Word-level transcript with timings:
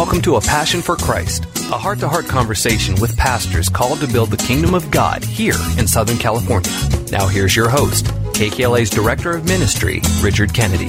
Welcome 0.00 0.22
to 0.22 0.36
A 0.36 0.40
Passion 0.40 0.80
for 0.80 0.96
Christ, 0.96 1.44
a 1.70 1.76
heart 1.76 1.98
to 1.98 2.08
heart 2.08 2.24
conversation 2.24 2.98
with 3.02 3.14
pastors 3.18 3.68
called 3.68 4.00
to 4.00 4.06
build 4.06 4.30
the 4.30 4.38
kingdom 4.38 4.72
of 4.72 4.90
God 4.90 5.22
here 5.22 5.58
in 5.76 5.86
Southern 5.86 6.16
California. 6.16 6.70
Now, 7.12 7.26
here's 7.28 7.54
your 7.54 7.68
host, 7.68 8.06
KKLA's 8.32 8.88
Director 8.88 9.32
of 9.32 9.44
Ministry, 9.44 10.00
Richard 10.22 10.54
Kennedy. 10.54 10.88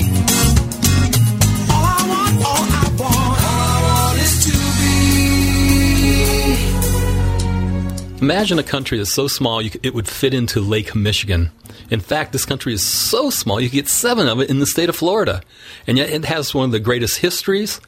Imagine 8.22 8.60
a 8.60 8.64
country 8.64 8.98
that's 8.98 9.14
so 9.14 9.28
small 9.28 9.62
could, 9.72 9.86
it 9.86 9.94
would 9.94 10.08
fit 10.08 10.34
into 10.34 10.62
Lake 10.62 10.96
Michigan. 10.96 11.52
In 11.92 12.00
fact, 12.00 12.32
this 12.32 12.46
country 12.46 12.74
is 12.74 12.84
so 12.84 13.30
small 13.30 13.60
you 13.60 13.70
get 13.70 13.90
seven 13.90 14.28
of 14.28 14.40
it 14.40 14.50
in 14.50 14.60
the 14.60 14.66
state 14.66 14.88
of 14.90 14.96
Florida. 14.96 15.42
And 15.86 15.98
yet 15.98 16.10
it 16.10 16.26
has 16.26 16.56
one 16.56 16.66
of 16.66 16.72
the 16.72 16.80
greatest 16.80 17.20
histories 17.20 17.82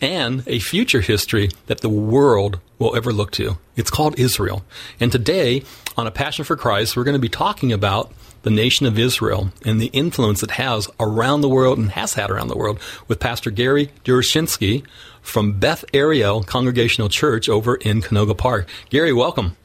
and 0.00 0.44
a 0.46 0.60
future 0.60 1.00
history 1.00 1.50
that 1.66 1.80
the 1.80 1.88
world 1.88 2.60
will 2.78 2.94
ever 2.94 3.12
look 3.12 3.32
to. 3.32 3.58
It's 3.76 3.90
called 3.90 4.18
Israel. 4.18 4.64
And 5.00 5.10
today, 5.10 5.64
on 5.96 6.06
A 6.06 6.12
Passion 6.12 6.44
for 6.44 6.56
Christ, 6.56 6.96
we're 6.96 7.04
going 7.04 7.16
to 7.16 7.18
be 7.18 7.28
talking 7.28 7.72
about 7.72 8.12
the 8.42 8.50
nation 8.50 8.86
of 8.86 8.96
Israel 8.96 9.50
and 9.64 9.80
the 9.80 9.86
influence 9.86 10.44
it 10.44 10.52
has 10.52 10.88
around 11.00 11.40
the 11.40 11.48
world 11.48 11.78
and 11.78 11.90
has 11.90 12.14
had 12.14 12.30
around 12.30 12.48
the 12.48 12.56
world 12.56 12.78
with 13.08 13.18
Pastor 13.18 13.50
Gary 13.50 13.90
Derechinsky 14.04 14.84
from 15.20 15.58
Beth 15.58 15.84
Ariel 15.92 16.44
Congregational 16.44 17.08
Church 17.08 17.48
over 17.48 17.74
in 17.74 18.00
Canoga 18.00 18.38
Park. 18.38 18.68
Gary, 18.90 19.12
welcome. 19.12 19.56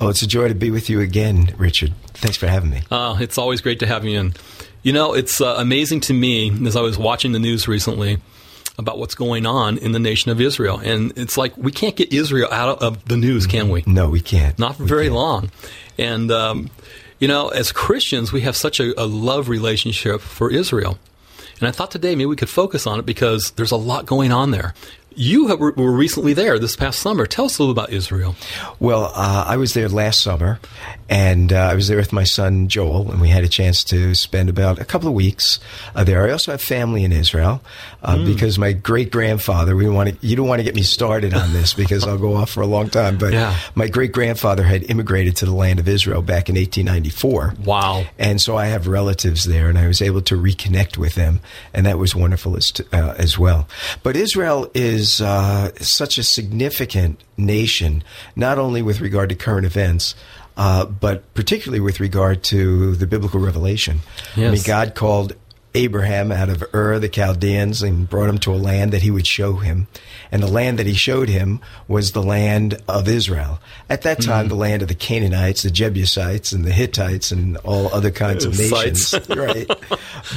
Oh, 0.00 0.08
it's 0.08 0.22
a 0.22 0.26
joy 0.26 0.48
to 0.48 0.54
be 0.54 0.70
with 0.70 0.90
you 0.90 1.00
again, 1.00 1.54
Richard. 1.58 1.94
Thanks 2.14 2.36
for 2.36 2.46
having 2.46 2.70
me. 2.70 2.82
Uh, 2.90 3.16
it's 3.20 3.38
always 3.38 3.60
great 3.60 3.80
to 3.80 3.86
have 3.86 4.04
you 4.04 4.18
in. 4.18 4.34
You 4.82 4.92
know, 4.92 5.14
it's 5.14 5.40
uh, 5.40 5.56
amazing 5.58 6.00
to 6.02 6.14
me 6.14 6.50
as 6.66 6.76
I 6.76 6.80
was 6.80 6.96
watching 6.96 7.32
the 7.32 7.38
news 7.38 7.68
recently 7.68 8.18
about 8.78 8.98
what's 8.98 9.14
going 9.14 9.46
on 9.46 9.76
in 9.78 9.92
the 9.92 9.98
nation 9.98 10.30
of 10.30 10.40
Israel. 10.40 10.78
And 10.78 11.12
it's 11.16 11.36
like 11.36 11.56
we 11.56 11.70
can't 11.70 11.96
get 11.96 12.12
Israel 12.12 12.48
out 12.50 12.82
of 12.82 13.04
the 13.04 13.16
news, 13.16 13.46
can 13.46 13.68
we? 13.68 13.84
No, 13.86 14.08
we 14.08 14.20
can't. 14.20 14.58
Not 14.58 14.76
for 14.76 14.84
very 14.84 15.04
can't. 15.04 15.14
long. 15.14 15.50
And, 15.98 16.30
um, 16.30 16.70
you 17.18 17.28
know, 17.28 17.48
as 17.48 17.72
Christians, 17.72 18.32
we 18.32 18.40
have 18.40 18.56
such 18.56 18.80
a, 18.80 18.98
a 19.00 19.04
love 19.04 19.48
relationship 19.50 20.22
for 20.22 20.50
Israel. 20.50 20.98
And 21.60 21.68
I 21.68 21.72
thought 21.72 21.90
today 21.90 22.14
maybe 22.14 22.26
we 22.26 22.36
could 22.36 22.48
focus 22.48 22.86
on 22.86 22.98
it 22.98 23.04
because 23.04 23.50
there's 23.52 23.70
a 23.70 23.76
lot 23.76 24.06
going 24.06 24.32
on 24.32 24.50
there. 24.50 24.72
You 25.14 25.48
have, 25.48 25.58
were 25.58 25.72
recently 25.72 26.34
there 26.34 26.58
this 26.58 26.76
past 26.76 27.00
summer. 27.00 27.26
Tell 27.26 27.46
us 27.46 27.58
a 27.58 27.62
little 27.62 27.72
about 27.72 27.90
Israel. 27.90 28.36
Well, 28.78 29.12
uh, 29.14 29.44
I 29.46 29.56
was 29.56 29.74
there 29.74 29.88
last 29.88 30.20
summer, 30.20 30.60
and 31.08 31.52
uh, 31.52 31.56
I 31.56 31.74
was 31.74 31.88
there 31.88 31.96
with 31.96 32.12
my 32.12 32.22
son 32.22 32.68
Joel, 32.68 33.10
and 33.10 33.20
we 33.20 33.28
had 33.28 33.42
a 33.42 33.48
chance 33.48 33.82
to 33.84 34.14
spend 34.14 34.48
about 34.48 34.78
a 34.78 34.84
couple 34.84 35.08
of 35.08 35.14
weeks 35.14 35.58
uh, 35.96 36.04
there. 36.04 36.24
I 36.24 36.30
also 36.30 36.52
have 36.52 36.62
family 36.62 37.02
in 37.02 37.10
Israel 37.10 37.60
mm. 38.04 38.24
because 38.24 38.58
my 38.58 38.72
great 38.72 39.10
grandfather. 39.10 39.74
We 39.74 39.88
want 39.88 40.10
to. 40.10 40.26
You 40.26 40.36
don't 40.36 40.46
want 40.46 40.60
to 40.60 40.64
get 40.64 40.76
me 40.76 40.82
started 40.82 41.34
on 41.34 41.52
this 41.52 41.74
because 41.74 42.06
I'll 42.06 42.18
go 42.18 42.34
off 42.34 42.50
for 42.50 42.60
a 42.60 42.66
long 42.66 42.88
time. 42.88 43.18
But 43.18 43.32
yeah. 43.32 43.56
my 43.74 43.88
great 43.88 44.12
grandfather 44.12 44.62
had 44.62 44.84
immigrated 44.84 45.36
to 45.36 45.46
the 45.46 45.54
land 45.54 45.80
of 45.80 45.88
Israel 45.88 46.22
back 46.22 46.48
in 46.48 46.54
1894. 46.54 47.54
Wow! 47.64 48.04
And 48.18 48.40
so 48.40 48.56
I 48.56 48.66
have 48.66 48.86
relatives 48.86 49.44
there, 49.44 49.68
and 49.68 49.78
I 49.78 49.88
was 49.88 50.00
able 50.00 50.22
to 50.22 50.36
reconnect 50.36 50.96
with 50.96 51.16
them, 51.16 51.40
and 51.74 51.86
that 51.86 51.98
was 51.98 52.14
wonderful 52.14 52.56
as, 52.56 52.70
to, 52.72 52.86
uh, 52.92 53.14
as 53.18 53.38
well. 53.38 53.66
But 54.02 54.16
Israel 54.16 54.70
is 54.74 54.99
uh, 55.20 55.70
such 55.80 56.18
a 56.18 56.22
significant 56.22 57.22
nation, 57.36 58.02
not 58.36 58.58
only 58.58 58.82
with 58.82 59.00
regard 59.00 59.28
to 59.30 59.34
current 59.34 59.66
events. 59.66 60.14
Uh, 60.56 60.84
but 60.84 61.32
particularly 61.32 61.80
with 61.80 62.00
regard 62.00 62.42
to 62.42 62.94
the 62.96 63.06
biblical 63.06 63.40
revelation. 63.40 64.00
Yes. 64.36 64.48
I 64.48 64.52
mean, 64.52 64.62
God 64.62 64.94
called 64.94 65.32
Abraham 65.74 66.32
out 66.32 66.48
of 66.48 66.64
Ur 66.74 66.98
the 66.98 67.08
Chaldeans 67.08 67.82
and 67.82 68.08
brought 68.08 68.28
him 68.28 68.38
to 68.38 68.52
a 68.52 68.56
land 68.56 68.92
that 68.92 69.02
he 69.02 69.10
would 69.10 69.26
show 69.26 69.54
him. 69.54 69.86
And 70.32 70.42
the 70.42 70.50
land 70.50 70.78
that 70.78 70.86
he 70.86 70.94
showed 70.94 71.28
him 71.28 71.60
was 71.86 72.12
the 72.12 72.22
land 72.22 72.80
of 72.88 73.08
Israel. 73.08 73.60
At 73.88 74.02
that 74.02 74.20
time, 74.20 74.46
mm. 74.46 74.48
the 74.48 74.56
land 74.56 74.82
of 74.82 74.88
the 74.88 74.94
Canaanites, 74.94 75.62
the 75.62 75.70
Jebusites, 75.70 76.52
and 76.52 76.64
the 76.64 76.72
Hittites, 76.72 77.30
and 77.30 77.56
all 77.58 77.92
other 77.94 78.10
kinds 78.10 78.44
of 78.44 78.58
nations, 78.58 79.14
right? 79.28 79.70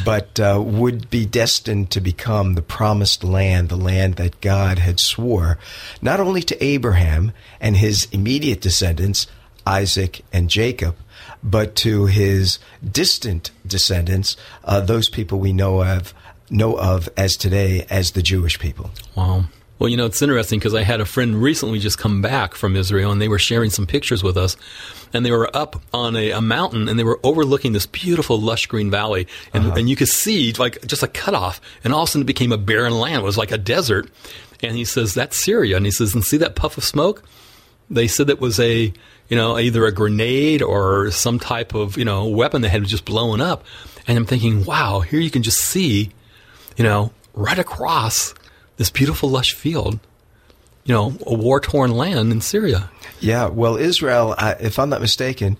But 0.05 0.39
uh, 0.39 0.61
would 0.63 1.09
be 1.09 1.25
destined 1.25 1.91
to 1.91 2.01
become 2.01 2.53
the 2.53 2.61
promised 2.61 3.23
land, 3.23 3.69
the 3.69 3.75
land 3.75 4.15
that 4.15 4.41
God 4.41 4.79
had 4.79 4.99
swore, 4.99 5.57
not 6.01 6.19
only 6.19 6.41
to 6.43 6.63
Abraham 6.63 7.33
and 7.59 7.77
his 7.77 8.07
immediate 8.11 8.61
descendants, 8.61 9.27
Isaac 9.65 10.23
and 10.31 10.49
Jacob, 10.49 10.95
but 11.43 11.75
to 11.77 12.05
his 12.05 12.59
distant 12.89 13.51
descendants, 13.67 14.37
uh, 14.63 14.79
those 14.79 15.09
people 15.09 15.39
we 15.39 15.53
know 15.53 15.83
of 15.83 16.13
know 16.49 16.77
of 16.77 17.09
as 17.17 17.35
today 17.35 17.85
as 17.89 18.11
the 18.11 18.21
Jewish 18.21 18.59
people. 18.59 18.91
Wow. 19.15 19.45
Well, 19.79 19.89
you 19.89 19.97
know, 19.97 20.05
it's 20.05 20.21
interesting 20.21 20.59
because 20.59 20.75
I 20.75 20.83
had 20.83 21.01
a 21.01 21.05
friend 21.05 21.41
recently 21.41 21.79
just 21.79 21.97
come 21.97 22.21
back 22.21 22.53
from 22.53 22.75
Israel 22.75 23.11
and 23.11 23.21
they 23.21 23.27
were 23.27 23.39
sharing 23.39 23.69
some 23.69 23.85
pictures 23.85 24.23
with 24.23 24.37
us. 24.37 24.55
And 25.11 25.25
they 25.25 25.31
were 25.31 25.53
up 25.55 25.81
on 25.93 26.15
a, 26.15 26.31
a 26.31 26.41
mountain 26.41 26.87
and 26.87 26.97
they 26.97 27.03
were 27.03 27.19
overlooking 27.23 27.73
this 27.73 27.85
beautiful 27.85 28.39
lush 28.39 28.67
green 28.67 28.89
valley. 28.89 29.27
And, 29.53 29.65
uh-huh. 29.65 29.79
and 29.79 29.89
you 29.89 29.95
could 29.95 30.07
see 30.07 30.53
like 30.53 30.85
just 30.85 31.03
a 31.03 31.07
cutoff. 31.07 31.59
And 31.83 31.93
all 31.93 32.03
of 32.03 32.09
a 32.09 32.11
sudden 32.11 32.21
it 32.21 32.27
became 32.27 32.51
a 32.51 32.57
barren 32.57 32.93
land. 32.93 33.17
It 33.17 33.25
was 33.25 33.37
like 33.37 33.51
a 33.51 33.57
desert. 33.57 34.09
And 34.61 34.77
he 34.77 34.85
says, 34.85 35.15
That's 35.15 35.43
Syria. 35.43 35.75
And 35.75 35.85
he 35.85 35.91
says, 35.91 36.13
And 36.13 36.23
see 36.23 36.37
that 36.37 36.55
puff 36.55 36.77
of 36.77 36.83
smoke? 36.83 37.23
They 37.89 38.07
said 38.07 38.29
it 38.29 38.39
was 38.39 38.59
a 38.59 38.93
you 39.29 39.37
know, 39.37 39.57
either 39.57 39.85
a 39.85 39.91
grenade 39.91 40.61
or 40.61 41.11
some 41.11 41.39
type 41.39 41.73
of, 41.73 41.97
you 41.97 42.05
know, 42.05 42.27
weapon 42.27 42.61
that 42.61 42.69
had 42.69 42.83
just 42.83 43.05
blown 43.05 43.41
up. 43.41 43.63
And 44.07 44.17
I'm 44.17 44.25
thinking, 44.25 44.65
wow, 44.65 44.99
here 44.99 45.19
you 45.19 45.31
can 45.31 45.43
just 45.43 45.59
see, 45.59 46.11
you 46.77 46.83
know, 46.83 47.11
right 47.33 47.57
across 47.57 48.33
this 48.77 48.89
beautiful 48.89 49.29
lush 49.29 49.53
field, 49.53 49.99
you 50.83 50.93
know, 50.93 51.17
a 51.25 51.33
war 51.33 51.59
torn 51.59 51.91
land 51.91 52.31
in 52.31 52.41
Syria. 52.41 52.89
Yeah, 53.19 53.47
well, 53.47 53.77
Israel, 53.77 54.35
if 54.37 54.77
I'm 54.77 54.89
not 54.89 54.99
mistaken, 54.99 55.57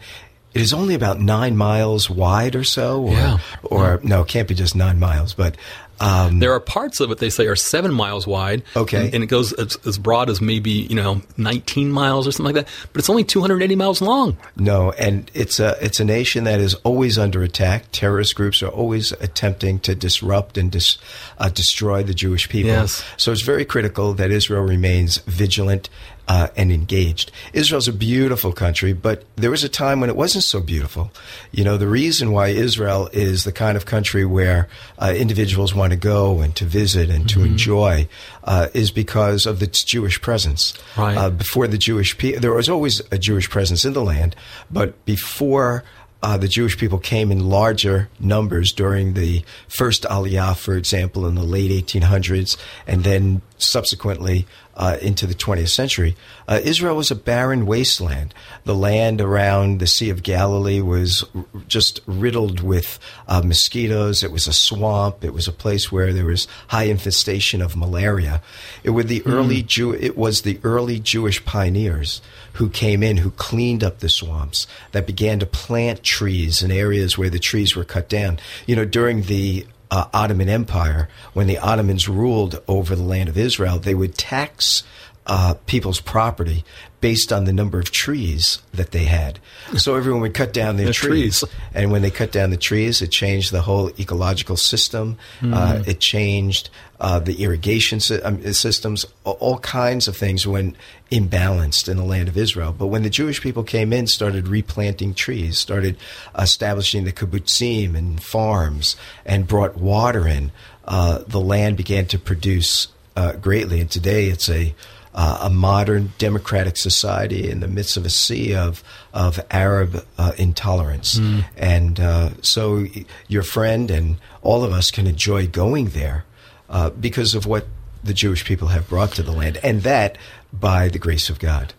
it 0.54 0.62
is 0.62 0.74
only 0.74 0.94
about 0.94 1.20
nine 1.20 1.56
miles 1.56 2.10
wide 2.10 2.56
or 2.56 2.64
so. 2.64 3.04
Or, 3.04 3.12
yeah. 3.14 3.38
Or, 3.64 4.00
no, 4.04 4.22
it 4.22 4.28
can't 4.28 4.48
be 4.48 4.54
just 4.54 4.76
nine 4.76 5.00
miles, 5.00 5.34
but 5.34 5.56
um, 6.00 6.40
there 6.40 6.54
are 6.54 6.60
parts 6.60 7.00
of 7.00 7.12
it 7.12 7.20
they 7.20 7.30
say 7.30 7.48
are 7.48 7.56
seven 7.56 7.94
miles 7.94 8.28
wide. 8.28 8.64
Okay, 8.76 9.06
and, 9.06 9.16
and 9.16 9.24
it 9.24 9.28
goes 9.28 9.54
as, 9.54 9.78
as, 9.86 9.98
broad 9.98 10.30
as 10.30 10.42
maybe 10.42 10.72
you 10.72 10.96
know 10.96 11.22
19 11.38 11.92
miles 11.92 12.28
or 12.28 12.32
something 12.32 12.56
like 12.56 12.66
that. 12.66 12.74
But 12.92 13.00
it's 13.00 13.10
only 13.10 13.24
280 13.24 13.76
miles 13.76 14.02
long. 14.02 14.38
No, 14.56 14.92
and 14.92 15.30
it's 15.34 15.60
a 15.60 15.78
it's 15.84 16.00
a 16.00 16.06
nation 16.06 16.44
that 16.46 16.60
is 16.60 16.74
always 16.76 17.18
under 17.18 17.44
attack. 17.44 17.86
Terrorist 17.92 18.36
groups 18.36 18.62
are 18.64 18.70
always 18.70 19.12
attempting 19.14 19.80
to 19.80 19.96
disrupt 19.96 20.58
and 20.58 20.72
dis, 20.72 20.98
uh, 21.38 21.50
destroy 21.50 22.04
the 22.04 22.14
Jewish 22.14 22.50
people. 22.50 22.72
Yes. 22.72 23.04
So 23.18 23.32
it's 23.32 23.44
very 23.44 23.66
critical 23.66 24.14
that 24.16 24.32
Israel 24.32 24.64
remains 24.64 25.18
vigilant 25.20 25.90
uh, 26.28 26.48
and 26.56 26.72
engaged. 26.72 27.32
Israel's 27.52 27.88
a 27.88 27.94
beautiful 27.94 28.54
country, 28.54 28.94
but 28.94 29.24
there 29.36 29.52
was 29.52 29.64
a 29.64 29.70
time 29.70 30.00
when 30.00 30.10
it 30.10 30.16
wasn't 30.16 30.44
so 30.44 30.62
beautiful. 30.62 31.12
You 31.52 31.64
know, 31.64 31.78
the 31.78 31.88
reason 31.88 32.32
why 32.32 32.48
Israel 32.50 33.10
is 33.12 33.44
the 33.44 33.52
kind 33.52 33.76
of 33.76 33.86
country 33.86 34.26
where 34.26 34.70
uh, 35.00 35.14
individuals 35.16 35.76
want 35.76 35.92
to 35.92 35.98
go 35.98 36.40
and 36.40 36.56
to 36.56 36.66
visit 36.66 37.10
and 37.10 37.26
mm-hmm. 37.26 37.42
to 37.42 37.46
enjoy 37.46 38.08
uh, 38.44 38.68
is 38.74 38.92
because 38.92 39.46
of 39.46 39.62
its 39.62 39.84
Jewish 39.84 40.22
presence. 40.22 40.74
Right. 40.98 41.18
Uh, 41.18 41.30
before 41.30 41.68
the 41.68 41.78
Jewish 41.78 42.18
people, 42.18 42.42
there 42.42 42.54
was 42.54 42.70
always 42.70 43.02
a 43.12 43.18
Jewish 43.18 43.50
presence 43.50 43.86
in 43.86 43.94
the 43.94 44.04
land, 44.04 44.36
but 44.72 45.04
before 45.06 45.84
uh, 46.24 46.38
the 46.38 46.48
Jewish 46.48 46.78
people 46.78 47.00
came 47.00 47.34
in 47.34 47.50
larger 47.50 48.08
numbers 48.18 48.72
during 48.72 49.14
the 49.14 49.44
first 49.68 50.04
Aliyah, 50.04 50.58
for 50.58 50.78
example, 50.78 51.28
in 51.28 51.36
the 51.36 51.44
late 51.44 51.70
1800s, 51.70 52.56
and 52.88 53.04
then 53.04 53.42
subsequently 53.58 54.48
uh, 54.76 54.98
into 55.02 55.28
the 55.28 55.34
20th 55.34 55.70
century. 55.70 56.16
Uh, 56.48 56.62
Israel 56.64 56.96
was 56.96 57.12
a 57.12 57.16
barren 57.16 57.66
wasteland. 57.66 58.34
The 58.64 58.74
land 58.74 59.20
around 59.20 59.80
the 59.80 59.88
Sea 59.88 60.10
of 60.10 60.24
Galilee 60.24 60.80
was 60.80 61.26
r- 61.36 61.46
just 61.68 62.00
riddled 62.08 62.62
with 62.62 63.00
uh, 63.28 63.42
mosquitoes. 63.42 64.24
It 64.24 64.32
was 64.32 64.48
a 64.48 64.54
swamp. 64.54 65.26
It 65.26 65.34
was 65.34 65.48
a 65.48 65.52
place 65.52 65.92
where 65.92 66.14
there 66.14 66.26
was 66.26 66.48
high 66.70 66.86
infestation 66.86 67.62
of 67.62 67.76
malaria. 67.76 68.42
It 68.84 68.92
was 68.92 69.08
the 69.08 69.20
mm. 69.20 69.32
early 69.32 69.62
Jew. 69.62 69.94
It 69.94 70.18
was 70.18 70.42
the 70.42 70.60
early 70.64 71.00
Jewish 71.00 71.44
pioneers 71.44 72.22
who 72.54 72.70
came 72.70 73.04
in, 73.04 73.18
who 73.18 73.32
cleaned 73.32 73.84
up 73.84 74.00
the 74.00 74.10
swamps, 74.10 74.68
that 74.92 75.08
began 75.08 75.40
to 75.40 75.46
plant 75.46 76.04
trees 76.04 76.64
in 76.64 76.72
areas 76.72 77.18
where 77.18 77.30
the 77.30 77.40
trees 77.40 77.76
were 77.76 77.84
cut 77.84 78.10
down. 78.10 78.40
You 78.66 78.76
know, 78.76 78.86
during 78.86 79.24
the 79.24 79.66
uh, 79.92 80.08
Ottoman 80.14 80.50
Empire, 80.50 81.08
when 81.34 81.48
the 81.48 81.60
Ottomans 81.60 82.10
ruled 82.10 82.62
over 82.68 82.96
the 82.96 83.04
land 83.04 83.30
of 83.30 83.38
Israel, 83.38 83.78
they 83.78 83.94
would 83.94 84.18
tax 84.18 84.84
uh, 85.26 85.56
people's 85.66 86.02
property 86.02 86.64
based 87.00 87.34
on 87.34 87.44
the 87.44 87.52
number 87.52 87.80
of 87.80 87.92
trees 87.92 88.62
that 88.74 88.92
they 88.92 89.06
had. 89.06 89.40
So 89.76 89.96
everyone 89.96 90.22
would 90.22 90.34
cut 90.34 90.54
down 90.54 90.78
their 90.78 90.88
the 90.88 90.94
trees. 90.94 91.40
trees. 91.40 91.54
And 91.74 91.92
when 91.92 92.02
they 92.02 92.12
cut 92.12 92.32
down 92.32 92.50
the 92.50 92.58
trees, 92.58 93.02
it 93.02 93.12
changed 93.12 93.52
the 93.52 93.62
whole 93.62 93.90
ecological 94.00 94.56
system. 94.56 95.18
Mm. 95.42 95.54
Uh, 95.54 95.74
mm-hmm. 95.74 95.90
it 95.90 96.00
changed 96.00 96.70
uh, 97.04 97.20
the 97.20 97.44
irrigation 97.44 98.00
um, 98.24 98.42
systems, 98.54 99.06
all 99.26 99.60
kinds 99.60 100.08
of 100.08 100.16
things 100.16 100.48
went 100.48 100.78
imbalanced 101.12 101.90
in 101.90 101.98
the 101.98 102.04
land 102.06 102.30
of 102.30 102.38
Israel. 102.38 102.74
But 102.78 102.88
when 102.88 103.04
the 103.04 103.10
Jewish 103.10 103.42
people 103.42 103.64
came 103.64 103.92
in, 103.92 104.08
started 104.08 104.48
replanting 104.48 105.14
trees, 105.14 105.58
started 105.58 105.98
establishing 106.40 107.04
the 107.04 107.12
kibbutzim 107.12 107.96
and 107.98 108.24
farms, 108.24 108.96
and 109.26 109.46
brought 109.46 109.76
water 109.76 110.26
in, 110.26 110.54
uh, 110.86 111.24
the 111.28 111.42
land 111.42 111.76
began 111.76 112.06
to 112.06 112.18
produce 112.18 112.88
uh, 113.18 113.34
greatly. 113.34 113.82
And 113.82 113.92
today 113.92 114.28
it's 114.28 114.50
a 114.50 114.74
uh, 115.16 115.40
a 115.42 115.50
modern 115.50 116.12
democratic 116.18 116.78
society 116.78 117.50
in 117.50 117.60
the 117.60 117.68
midst 117.68 117.98
of 117.98 118.06
a 118.06 118.10
sea 118.10 118.56
of 118.56 118.84
of 119.14 119.40
Arab 119.52 120.06
uh, 120.18 120.32
intolerance. 120.38 121.20
Mm. 121.20 121.46
And 121.56 122.00
uh, 122.00 122.30
so 122.42 122.86
your 123.28 123.44
friend 123.44 123.92
and 123.92 124.18
all 124.42 124.64
of 124.64 124.72
us 124.72 124.92
can 124.92 125.08
enjoy 125.08 125.48
going 125.48 125.90
there 125.90 126.26
uh, 126.70 126.90
because 126.90 127.36
of 127.36 127.46
what 127.46 127.68
the 128.04 128.14
Jewish 128.14 128.44
people 128.44 128.70
have 128.70 128.90
brought 128.90 129.12
to 129.14 129.24
the 129.24 129.32
land, 129.32 129.60
and 129.64 129.84
that 129.84 130.18
by 130.52 130.90
the 130.90 131.00
grace 131.00 131.30
of 131.30 131.40
God. 131.40 131.74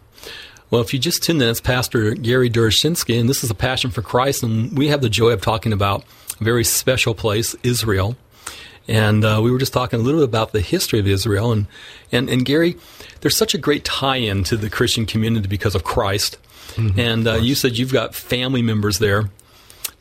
Well, 0.71 0.81
if 0.81 0.93
you 0.93 0.99
just 0.99 1.23
tuned 1.23 1.43
in, 1.43 1.49
it's 1.49 1.61
Pastor 1.61 2.15
Gary 2.15 2.51
Derechinsky, 2.51 3.21
and 3.21 3.29
this 3.29 3.45
is 3.45 3.51
a 3.51 3.55
passion 3.55 3.91
for 3.91 4.03
Christ, 4.03 4.43
and 4.43 4.77
we 4.77 4.89
have 4.89 5.03
the 5.03 5.11
joy 5.11 5.31
of 5.31 5.41
talking 5.41 5.73
about 5.73 6.05
a 6.41 6.45
very 6.45 6.65
special 6.65 7.15
place, 7.15 7.55
Israel. 7.63 8.17
And 8.89 9.25
uh, 9.25 9.41
we 9.43 9.51
were 9.51 9.59
just 9.59 9.73
talking 9.73 10.01
a 10.01 10.03
little 10.03 10.21
bit 10.21 10.29
about 10.29 10.53
the 10.53 10.61
history 10.61 10.99
of 10.99 11.07
Israel, 11.07 11.53
and, 11.53 11.67
and 12.11 12.29
and 12.29 12.45
Gary, 12.45 12.77
there's 13.21 13.37
such 13.37 13.55
a 13.55 13.59
great 13.59 13.85
tie-in 13.85 14.45
to 14.45 14.57
the 14.57 14.71
Christian 14.71 15.07
community 15.07 15.49
because 15.49 15.75
of 15.75 15.85
Christ. 15.85 16.39
Mm-hmm, 16.75 17.01
and 17.01 17.27
uh, 17.29 17.35
you 17.35 17.55
said 17.55 17.79
you've 17.79 17.93
got 17.93 18.15
family 18.15 18.63
members 18.63 18.99
there. 18.99 19.31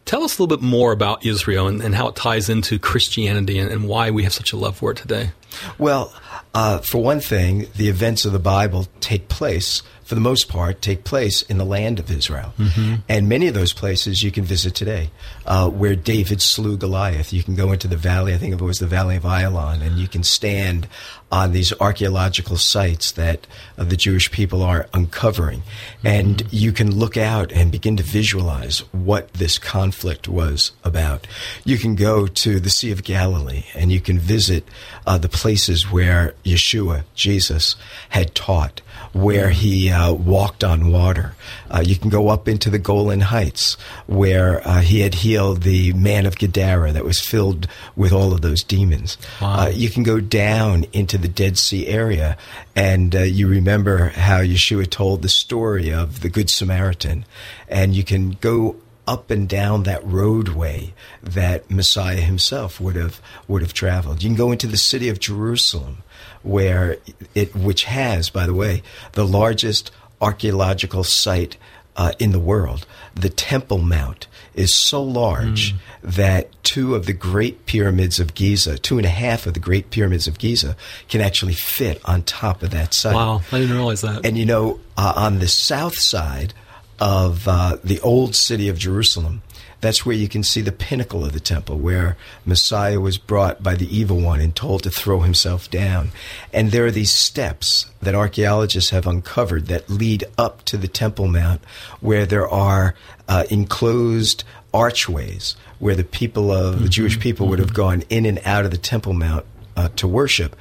Tell 0.05 0.23
us 0.23 0.37
a 0.37 0.41
little 0.43 0.57
bit 0.57 0.63
more 0.63 0.91
about 0.91 1.25
Israel 1.25 1.67
and, 1.67 1.81
and 1.81 1.95
how 1.95 2.09
it 2.09 2.15
ties 2.15 2.49
into 2.49 2.77
Christianity 2.77 3.57
and, 3.57 3.71
and, 3.71 3.87
why 3.87 4.11
we 4.11 4.23
have 4.23 4.33
such 4.33 4.51
a 4.51 4.57
love 4.57 4.77
for 4.77 4.91
it 4.91 4.97
today. 4.97 5.31
Well, 5.77 6.13
uh, 6.53 6.79
for 6.79 7.01
one 7.01 7.19
thing, 7.19 7.67
the 7.75 7.89
events 7.89 8.25
of 8.25 8.31
the 8.31 8.39
Bible 8.39 8.87
take 8.99 9.27
place 9.27 9.81
for 10.03 10.15
the 10.15 10.21
most 10.21 10.49
part, 10.49 10.81
take 10.81 11.03
place 11.03 11.41
in 11.43 11.57
the 11.57 11.65
land 11.65 11.97
of 11.97 12.11
Israel. 12.11 12.53
Mm-hmm. 12.57 12.95
And 13.07 13.29
many 13.29 13.47
of 13.47 13.53
those 13.53 13.73
places 13.73 14.21
you 14.21 14.31
can 14.31 14.43
visit 14.43 14.75
today, 14.75 15.09
uh, 15.45 15.69
where 15.69 15.95
David 15.95 16.41
slew 16.41 16.77
Goliath. 16.77 17.31
You 17.31 17.41
can 17.41 17.55
go 17.55 17.71
into 17.71 17.87
the 17.87 17.97
valley, 17.97 18.33
I 18.33 18.37
think 18.37 18.53
it 18.53 18.61
was 18.61 18.79
the 18.79 18.87
Valley 18.87 19.15
of 19.15 19.23
Ayalon, 19.23 19.81
and 19.81 19.97
you 19.97 20.07
can 20.07 20.23
stand 20.23 20.87
on 21.31 21.51
these 21.51 21.73
archaeological 21.79 22.57
sites 22.57 23.13
that 23.13 23.47
uh, 23.77 23.83
the 23.85 23.97
Jewish 23.97 24.29
people 24.29 24.61
are 24.61 24.87
uncovering. 24.93 25.61
Mm-hmm. 25.61 26.07
And 26.07 26.53
you 26.53 26.71
can 26.71 26.93
look 26.93 27.17
out 27.17 27.51
and 27.51 27.71
begin 27.71 27.97
to 27.97 28.03
visualize 28.03 28.79
what 28.91 29.33
this 29.33 29.57
conflict 29.57 30.27
was 30.27 30.73
about. 30.83 31.25
You 31.63 31.77
can 31.77 31.95
go 31.95 32.27
to 32.27 32.59
the 32.59 32.69
Sea 32.69 32.91
of 32.91 33.03
Galilee 33.03 33.63
and 33.73 33.91
you 33.91 33.99
can 33.99 34.19
visit 34.19 34.67
uh, 35.07 35.17
the 35.17 35.29
places 35.43 35.91
where 35.91 36.33
Yeshua, 36.45 37.03
Jesus, 37.15 37.75
had 38.07 38.33
taught 38.33 38.79
where 39.11 39.49
he 39.49 39.91
uh, 39.91 40.13
walked 40.13 40.63
on 40.63 40.89
water. 40.89 41.35
Uh, 41.69 41.83
you 41.85 41.97
can 41.97 42.09
go 42.09 42.29
up 42.29 42.47
into 42.47 42.69
the 42.69 42.79
Golan 42.79 43.19
Heights, 43.19 43.75
where 44.07 44.65
uh, 44.65 44.79
he 44.79 45.01
had 45.01 45.15
healed 45.15 45.63
the 45.63 45.91
man 45.91 46.25
of 46.25 46.37
Gadara 46.37 46.93
that 46.93 47.03
was 47.03 47.19
filled 47.19 47.67
with 47.97 48.13
all 48.13 48.31
of 48.31 48.39
those 48.39 48.63
demons. 48.63 49.17
Wow. 49.41 49.65
Uh, 49.65 49.67
you 49.67 49.89
can 49.89 50.03
go 50.03 50.21
down 50.21 50.85
into 50.93 51.17
the 51.17 51.27
Dead 51.27 51.57
Sea 51.57 51.87
area, 51.87 52.37
and 52.73 53.13
uh, 53.13 53.23
you 53.23 53.49
remember 53.49 54.11
how 54.11 54.39
Yeshua 54.39 54.89
told 54.89 55.23
the 55.23 55.29
story 55.29 55.91
of 55.91 56.21
the 56.21 56.29
Good 56.29 56.49
Samaritan, 56.49 57.25
and 57.67 57.93
you 57.93 58.05
can 58.05 58.37
go 58.39 58.77
up 59.07 59.29
and 59.29 59.49
down 59.49 59.83
that 59.83 60.05
roadway 60.05 60.93
that 61.21 61.69
Messiah 61.69 62.21
himself 62.21 62.79
would 62.79 62.95
have 62.95 63.21
would 63.47 63.61
have 63.61 63.73
traveled. 63.73 64.23
You 64.23 64.29
can 64.29 64.37
go 64.37 64.51
into 64.51 64.67
the 64.67 64.77
city 64.77 65.09
of 65.09 65.19
Jerusalem 65.19 66.03
where 66.41 66.97
it, 67.33 67.55
which 67.55 67.85
has, 67.85 68.29
by 68.29 68.45
the 68.45 68.53
way, 68.53 68.83
the 69.13 69.25
largest 69.25 69.91
archaeological 70.21 71.03
site 71.03 71.57
uh, 71.95 72.13
in 72.19 72.31
the 72.31 72.39
world. 72.39 72.85
The 73.15 73.29
Temple 73.29 73.77
Mount 73.77 74.27
is 74.55 74.75
so 74.75 75.03
large 75.03 75.73
mm. 75.73 75.77
that 76.01 76.49
two 76.63 76.95
of 76.95 77.05
the 77.05 77.13
great 77.13 77.65
pyramids 77.65 78.19
of 78.19 78.33
Giza, 78.33 78.77
two 78.77 78.97
and 78.97 79.05
a 79.05 79.09
half 79.09 79.45
of 79.45 79.53
the 79.53 79.59
great 79.59 79.89
pyramids 79.89 80.27
of 80.27 80.39
Giza, 80.39 80.75
can 81.07 81.21
actually 81.21 81.53
fit 81.53 82.01
on 82.05 82.23
top 82.23 82.63
of 82.63 82.71
that 82.71 82.93
site. 82.93 83.15
Wow, 83.15 83.41
I 83.51 83.59
didn't 83.59 83.75
realize 83.75 84.01
that. 84.01 84.25
And 84.25 84.37
you 84.37 84.45
know, 84.45 84.79
uh, 84.97 85.13
on 85.15 85.39
the 85.39 85.47
south 85.47 85.97
side 85.97 86.53
of 86.99 87.47
uh, 87.47 87.77
the 87.83 87.99
old 88.01 88.35
city 88.35 88.69
of 88.69 88.77
Jerusalem, 88.77 89.41
that's 89.81 90.05
where 90.05 90.15
you 90.15 90.29
can 90.29 90.43
see 90.43 90.61
the 90.61 90.71
pinnacle 90.71 91.25
of 91.25 91.33
the 91.33 91.41
temple, 91.41 91.77
where 91.77 92.15
Messiah 92.45 93.01
was 93.01 93.17
brought 93.17 93.61
by 93.61 93.75
the 93.75 93.95
evil 93.95 94.21
one 94.21 94.39
and 94.39 94.55
told 94.55 94.83
to 94.83 94.89
throw 94.89 95.19
himself 95.19 95.69
down. 95.69 96.11
And 96.53 96.71
there 96.71 96.85
are 96.85 96.91
these 96.91 97.11
steps 97.11 97.87
that 98.01 98.15
archaeologists 98.15 98.91
have 98.91 99.05
uncovered 99.05 99.67
that 99.67 99.89
lead 99.89 100.23
up 100.37 100.63
to 100.65 100.77
the 100.77 100.87
Temple 100.87 101.27
Mount, 101.27 101.61
where 101.99 102.25
there 102.25 102.47
are 102.47 102.95
uh, 103.27 103.43
enclosed 103.49 104.45
archways 104.73 105.57
where 105.79 105.95
the 105.95 106.03
people 106.05 106.49
of 106.49 106.75
mm-hmm. 106.75 106.83
the 106.85 106.89
Jewish 106.89 107.19
people 107.19 107.47
would 107.49 107.59
have 107.59 107.69
mm-hmm. 107.69 107.75
gone 107.75 108.03
in 108.09 108.25
and 108.25 108.39
out 108.45 108.63
of 108.63 108.71
the 108.71 108.77
Temple 108.77 109.11
Mount 109.11 109.45
uh, 109.75 109.89
to 109.97 110.07
worship. 110.07 110.55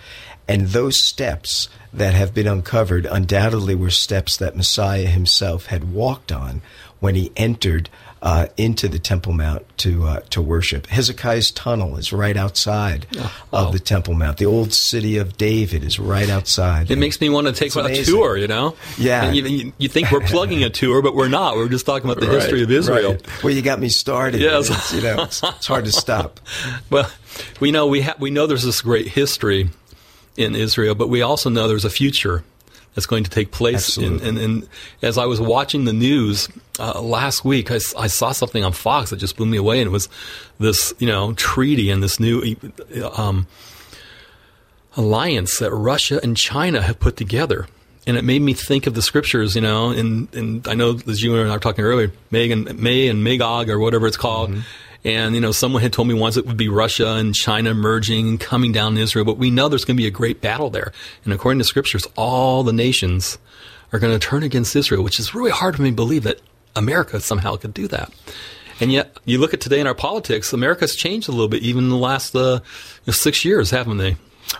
And 0.48 0.66
those 0.68 1.02
steps 1.02 1.68
that 1.92 2.14
have 2.14 2.32
been 2.32 2.46
uncovered 2.46 3.06
undoubtedly 3.06 3.74
were 3.74 3.90
steps 3.90 4.36
that 4.38 4.56
Messiah 4.56 5.06
himself 5.06 5.66
had 5.66 5.92
walked 5.92 6.32
on 6.32 6.62
when 7.00 7.14
he 7.14 7.32
entered 7.36 7.90
uh, 8.22 8.46
into 8.56 8.86
the 8.86 9.00
Temple 9.00 9.32
Mount 9.32 9.66
to 9.78 10.06
uh, 10.06 10.20
to 10.30 10.40
worship. 10.40 10.86
Hezekiah's 10.86 11.50
tunnel 11.50 11.96
is 11.96 12.12
right 12.12 12.36
outside 12.36 13.06
oh, 13.16 13.46
wow. 13.50 13.66
of 13.66 13.72
the 13.72 13.80
Temple 13.80 14.14
Mount. 14.14 14.38
The 14.38 14.46
old 14.46 14.72
city 14.72 15.18
of 15.18 15.36
David 15.36 15.82
is 15.82 15.98
right 15.98 16.30
outside. 16.30 16.88
It 16.92 16.98
makes 16.98 17.20
me 17.20 17.28
want 17.28 17.48
to 17.48 17.52
take 17.52 17.74
a 17.74 18.04
tour. 18.04 18.36
You 18.36 18.46
know, 18.46 18.76
yeah. 18.96 19.32
You, 19.32 19.72
you, 19.76 19.88
think 19.88 20.12
we're 20.12 20.20
plugging 20.20 20.62
a 20.62 20.70
tour, 20.70 21.02
but 21.02 21.16
we're 21.16 21.26
not. 21.26 21.56
We're 21.56 21.68
just 21.68 21.84
talking 21.84 22.08
about 22.08 22.20
the 22.20 22.28
right, 22.28 22.40
history 22.40 22.62
of 22.62 22.70
Israel. 22.70 23.14
Right. 23.14 23.42
Well, 23.42 23.52
you 23.52 23.60
got 23.60 23.80
me 23.80 23.88
started. 23.88 24.40
Yes, 24.40 24.70
it's, 24.70 24.94
you 24.94 25.02
know, 25.02 25.24
it's, 25.24 25.42
it's 25.42 25.66
hard 25.66 25.86
to 25.86 25.92
stop. 25.92 26.38
well, 26.90 27.10
we 27.58 27.72
know 27.72 27.88
we 27.88 28.02
ha- 28.02 28.14
we 28.20 28.30
know 28.30 28.46
there's 28.46 28.62
this 28.62 28.82
great 28.82 29.08
history 29.08 29.70
in 30.36 30.54
Israel, 30.54 30.94
but 30.94 31.08
we 31.08 31.22
also 31.22 31.50
know 31.50 31.68
there's 31.68 31.84
a 31.84 31.90
future 31.90 32.44
that's 32.94 33.06
going 33.06 33.24
to 33.24 33.30
take 33.30 33.50
place. 33.50 33.96
And, 33.96 34.20
and, 34.20 34.38
and, 34.38 34.68
as 35.00 35.16
I 35.16 35.24
was 35.24 35.40
watching 35.40 35.84
the 35.84 35.92
news 35.92 36.48
uh, 36.78 37.00
last 37.00 37.44
week, 37.44 37.70
I, 37.70 37.78
I, 37.96 38.06
saw 38.06 38.32
something 38.32 38.62
on 38.64 38.72
Fox 38.72 39.10
that 39.10 39.16
just 39.16 39.36
blew 39.36 39.46
me 39.46 39.56
away, 39.56 39.80
and 39.80 39.88
it 39.88 39.90
was 39.90 40.08
this, 40.58 40.92
you 40.98 41.06
know, 41.06 41.32
treaty 41.32 41.90
and 41.90 42.02
this 42.02 42.20
new 42.20 42.56
um, 43.16 43.46
alliance 44.96 45.58
that 45.58 45.72
Russia 45.72 46.20
and 46.22 46.36
China 46.36 46.82
have 46.82 47.00
put 47.00 47.16
together. 47.16 47.66
And 48.06 48.16
it 48.16 48.24
made 48.24 48.42
me 48.42 48.52
think 48.52 48.86
of 48.86 48.94
the 48.94 49.02
scriptures, 49.02 49.54
you 49.54 49.60
know, 49.62 49.90
and, 49.90 50.34
and 50.34 50.66
I 50.66 50.74
know 50.74 50.98
as 51.06 51.22
you 51.22 51.36
and 51.36 51.48
I 51.48 51.54
were 51.54 51.60
talking 51.60 51.84
earlier, 51.84 52.12
Meg 52.32 52.50
and 52.50 52.78
May 52.78 53.06
and 53.06 53.22
Magog 53.22 53.70
or 53.70 53.78
whatever 53.78 54.06
it's 54.06 54.16
called. 54.16 54.50
Mm-hmm 54.50 54.60
and, 55.04 55.34
you 55.34 55.40
know, 55.40 55.52
someone 55.52 55.82
had 55.82 55.92
told 55.92 56.08
me 56.08 56.14
once 56.14 56.36
it 56.36 56.46
would 56.46 56.56
be 56.56 56.68
Russia 56.68 57.14
and 57.14 57.34
China 57.34 57.74
merging 57.74 58.28
and 58.28 58.40
coming 58.40 58.72
down 58.72 58.96
Israel, 58.96 59.24
but 59.24 59.36
we 59.36 59.50
know 59.50 59.68
there's 59.68 59.84
going 59.84 59.96
to 59.96 60.02
be 60.02 60.06
a 60.06 60.12
great 60.12 60.40
battle 60.40 60.70
there. 60.70 60.92
And 61.24 61.32
according 61.32 61.58
to 61.58 61.64
scriptures, 61.64 62.06
all 62.16 62.62
the 62.62 62.72
nations 62.72 63.38
are 63.92 63.98
going 63.98 64.12
to 64.12 64.24
turn 64.24 64.42
against 64.42 64.76
Israel, 64.76 65.02
which 65.02 65.18
is 65.18 65.34
really 65.34 65.50
hard 65.50 65.76
for 65.76 65.82
me 65.82 65.90
to 65.90 65.96
believe 65.96 66.22
that 66.22 66.40
America 66.76 67.20
somehow 67.20 67.56
could 67.56 67.74
do 67.74 67.88
that. 67.88 68.12
And 68.80 68.92
yet, 68.92 69.16
you 69.24 69.38
look 69.38 69.54
at 69.54 69.60
today 69.60 69.80
in 69.80 69.86
our 69.86 69.94
politics, 69.94 70.52
America's 70.52 70.96
changed 70.96 71.28
a 71.28 71.32
little 71.32 71.48
bit, 71.48 71.62
even 71.62 71.84
in 71.84 71.90
the 71.90 71.96
last 71.96 72.34
uh, 72.34 72.60
six 73.08 73.44
years, 73.44 73.70
haven't 73.70 73.98
they? 73.98 74.16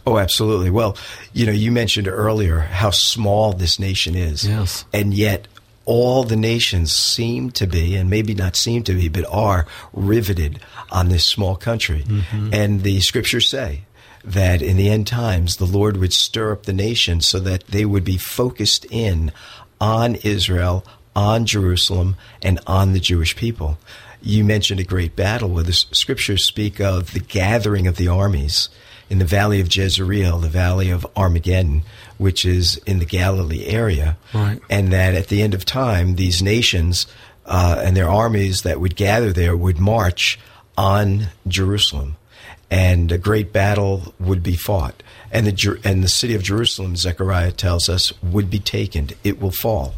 Oh, 0.07 0.19
absolutely. 0.19 0.71
Well, 0.71 0.97
you 1.33 1.47
know, 1.47 1.53
you 1.53 1.73
mentioned 1.73 2.09
earlier 2.09 2.61
how 2.61 2.91
small 2.91 3.53
this 3.53 3.79
nation 3.79 4.15
is. 4.15 4.47
Yes. 4.47 4.85
And 4.93 5.13
yet, 5.13 5.49
all 5.85 6.25
the 6.25 6.37
nations 6.37 6.93
seem 6.93 7.51
to 7.53 7.67
be, 7.67 7.97
and 7.97 8.09
maybe 8.09 8.35
not 8.35 8.57
seem 8.57 8.83
to 8.85 8.95
be, 8.95 9.09
but 9.09 9.25
are 9.31 9.67
riveted 9.93 10.61
on 10.91 11.09
this 11.09 11.25
small 11.25 11.57
country. 11.57 12.05
Mm-hmm. 12.05 12.51
And 12.53 12.83
the 12.83 13.01
scriptures 13.01 13.49
say 13.49 13.83
that 14.25 14.63
in 14.63 14.77
the 14.77 14.89
end 14.89 15.07
times, 15.07 15.57
the 15.57 15.65
Lord 15.65 15.97
would 15.97 16.13
stir 16.13 16.53
up 16.53 16.65
the 16.65 16.73
nations 16.73 17.27
so 17.27 17.41
that 17.41 17.67
they 17.67 17.85
would 17.85 18.05
be 18.05 18.17
focused 18.17 18.87
in 18.91 19.33
on 19.81 20.15
Israel, 20.17 20.85
on 21.17 21.45
Jerusalem, 21.45 22.17
and 22.41 22.61
on 22.67 22.93
the 22.93 23.01
Jewish 23.01 23.35
people. 23.35 23.79
You 24.21 24.45
mentioned 24.45 24.79
a 24.79 24.85
great 24.85 25.17
battle 25.17 25.49
where 25.49 25.65
the 25.65 25.73
scriptures 25.73 26.45
speak 26.45 26.81
of 26.81 27.13
the 27.13 27.21
gathering 27.21 27.89
of 27.89 27.97
the 27.97 28.07
armies 28.07 28.69
in 29.13 29.19
the 29.19 29.27
valley 29.27 29.61
of 29.61 29.69
Jezreel, 29.69 30.39
the 30.39 30.49
valley 30.49 30.89
of 30.89 31.07
Armageddon, 31.15 31.83
which 32.17 32.47
is 32.47 32.79
in 32.87 32.99
the 32.99 33.05
Galilee 33.05 33.67
area. 33.67 34.17
Right. 34.33 34.59
And 34.71 34.91
that 34.91 35.15
at 35.15 35.29
the 35.29 35.43
end 35.43 35.53
of 35.53 35.67
time, 35.67 36.15
these 36.15 36.43
nations 36.43 37.07
uh, 37.45 37.83
and 37.85 37.95
their 37.95 38.09
armies 38.09 38.63
that 38.63 38.81
would 38.81 38.97
gather 38.97 39.31
there 39.31 39.55
would 39.55 39.79
march 39.79 40.41
on 40.79 41.27
Jerusalem. 41.47 42.17
And 42.71 43.13
a 43.13 43.19
great 43.19 43.53
battle 43.53 44.15
would 44.19 44.43
be 44.43 44.57
fought. 44.57 45.03
And 45.33 45.47
the, 45.47 45.81
and 45.83 46.05
the 46.05 46.09
city 46.09 46.35
of 46.35 46.43
Jerusalem, 46.43 46.95
Zechariah 46.95 47.53
tells 47.53 47.89
us, 47.89 48.13
would 48.23 48.51
be 48.51 48.59
taken. 48.59 49.09
It 49.25 49.41
will 49.41 49.51
fall. 49.51 49.95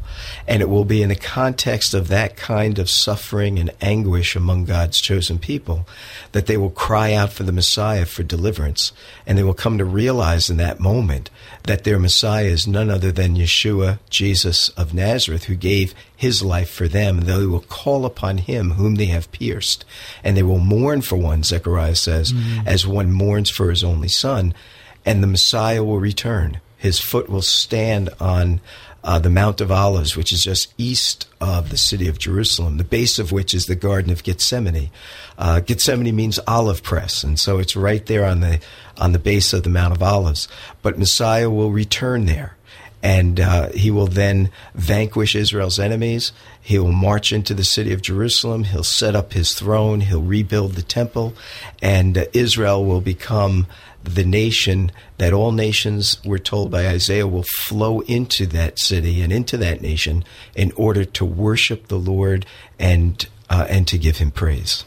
And 0.46 0.62
it 0.62 0.68
will 0.68 0.84
be 0.84 1.02
in 1.02 1.08
the 1.08 1.16
context 1.16 1.92
of 1.92 2.06
that 2.06 2.36
kind 2.36 2.78
of 2.78 2.88
suffering 2.88 3.58
and 3.58 3.72
anguish 3.80 4.36
among 4.36 4.66
God's 4.66 5.00
chosen 5.00 5.40
people 5.40 5.88
that 6.30 6.46
they 6.46 6.56
will 6.56 6.70
cry 6.70 7.14
out 7.14 7.32
for 7.32 7.42
the 7.42 7.50
Messiah 7.50 8.06
for 8.06 8.22
deliverance. 8.22 8.92
And 9.26 9.36
they 9.36 9.42
will 9.42 9.54
come 9.54 9.76
to 9.78 9.84
realize 9.84 10.48
in 10.48 10.56
that 10.58 10.78
moment 10.78 11.30
that 11.64 11.82
their 11.82 11.98
Messiah 11.98 12.44
is 12.44 12.68
none 12.68 12.88
other 12.88 13.10
than 13.10 13.34
Yeshua, 13.34 13.98
Jesus 14.10 14.68
of 14.70 14.94
Nazareth, 14.94 15.44
who 15.44 15.56
gave 15.56 15.96
his 16.14 16.44
life 16.44 16.70
for 16.70 16.86
them. 16.86 17.18
And 17.18 17.26
they 17.26 17.44
will 17.44 17.60
call 17.60 18.06
upon 18.06 18.38
him 18.38 18.72
whom 18.72 18.94
they 18.94 19.06
have 19.06 19.32
pierced. 19.32 19.84
And 20.22 20.36
they 20.36 20.44
will 20.44 20.60
mourn 20.60 21.02
for 21.02 21.16
one, 21.16 21.42
Zechariah 21.42 21.96
says, 21.96 22.32
mm-hmm. 22.32 22.68
as 22.68 22.86
one 22.86 23.10
mourns 23.10 23.50
for 23.50 23.70
his 23.70 23.82
only 23.82 24.08
son 24.08 24.54
and 25.04 25.22
the 25.22 25.26
Messiah 25.26 25.84
will 25.84 26.00
return. 26.00 26.60
His 26.76 27.00
foot 27.00 27.28
will 27.28 27.42
stand 27.42 28.10
on 28.20 28.60
uh, 29.04 29.18
the 29.18 29.30
Mount 29.30 29.60
of 29.60 29.70
Olives, 29.70 30.16
which 30.16 30.32
is 30.32 30.44
just 30.44 30.72
east 30.78 31.26
of 31.40 31.68
the 31.68 31.76
city 31.76 32.08
of 32.08 32.18
Jerusalem, 32.18 32.78
the 32.78 32.84
base 32.84 33.18
of 33.18 33.32
which 33.32 33.52
is 33.52 33.66
the 33.66 33.74
Garden 33.74 34.10
of 34.10 34.24
Gethsemane. 34.24 34.90
Uh, 35.36 35.60
Gethsemane 35.60 36.16
means 36.16 36.40
olive 36.46 36.82
press, 36.82 37.22
and 37.22 37.38
so 37.38 37.58
it's 37.58 37.76
right 37.76 38.04
there 38.06 38.24
on 38.24 38.40
the 38.40 38.60
on 38.96 39.12
the 39.12 39.18
base 39.18 39.52
of 39.52 39.62
the 39.62 39.70
Mount 39.70 39.94
of 39.94 40.02
Olives. 40.02 40.48
But 40.80 40.98
Messiah 40.98 41.50
will 41.50 41.70
return 41.70 42.24
there, 42.24 42.56
and 43.02 43.40
uh, 43.40 43.68
he 43.72 43.90
will 43.90 44.06
then 44.06 44.50
vanquish 44.74 45.34
Israel's 45.34 45.78
enemies. 45.78 46.32
He 46.62 46.78
will 46.78 46.92
march 46.92 47.30
into 47.30 47.52
the 47.52 47.64
city 47.64 47.92
of 47.92 48.00
Jerusalem. 48.00 48.64
He'll 48.64 48.84
set 48.84 49.14
up 49.14 49.34
his 49.34 49.52
throne. 49.52 50.00
He'll 50.00 50.22
rebuild 50.22 50.72
the 50.72 50.82
temple, 50.82 51.34
and 51.82 52.16
uh, 52.16 52.24
Israel 52.32 52.82
will 52.82 53.02
become 53.02 53.66
the 54.04 54.24
nation 54.24 54.92
that 55.18 55.32
all 55.32 55.52
nations, 55.52 56.18
we're 56.24 56.38
told 56.38 56.70
by 56.70 56.86
Isaiah, 56.86 57.26
will 57.26 57.44
flow 57.56 58.00
into 58.00 58.46
that 58.46 58.78
city 58.78 59.20
and 59.22 59.32
into 59.32 59.56
that 59.56 59.80
nation 59.80 60.24
in 60.54 60.72
order 60.72 61.04
to 61.04 61.24
worship 61.24 61.88
the 61.88 61.98
Lord 61.98 62.46
and 62.78 63.26
uh, 63.48 63.66
and 63.68 63.88
to 63.88 63.98
give 63.98 64.18
Him 64.18 64.30
praise. 64.30 64.84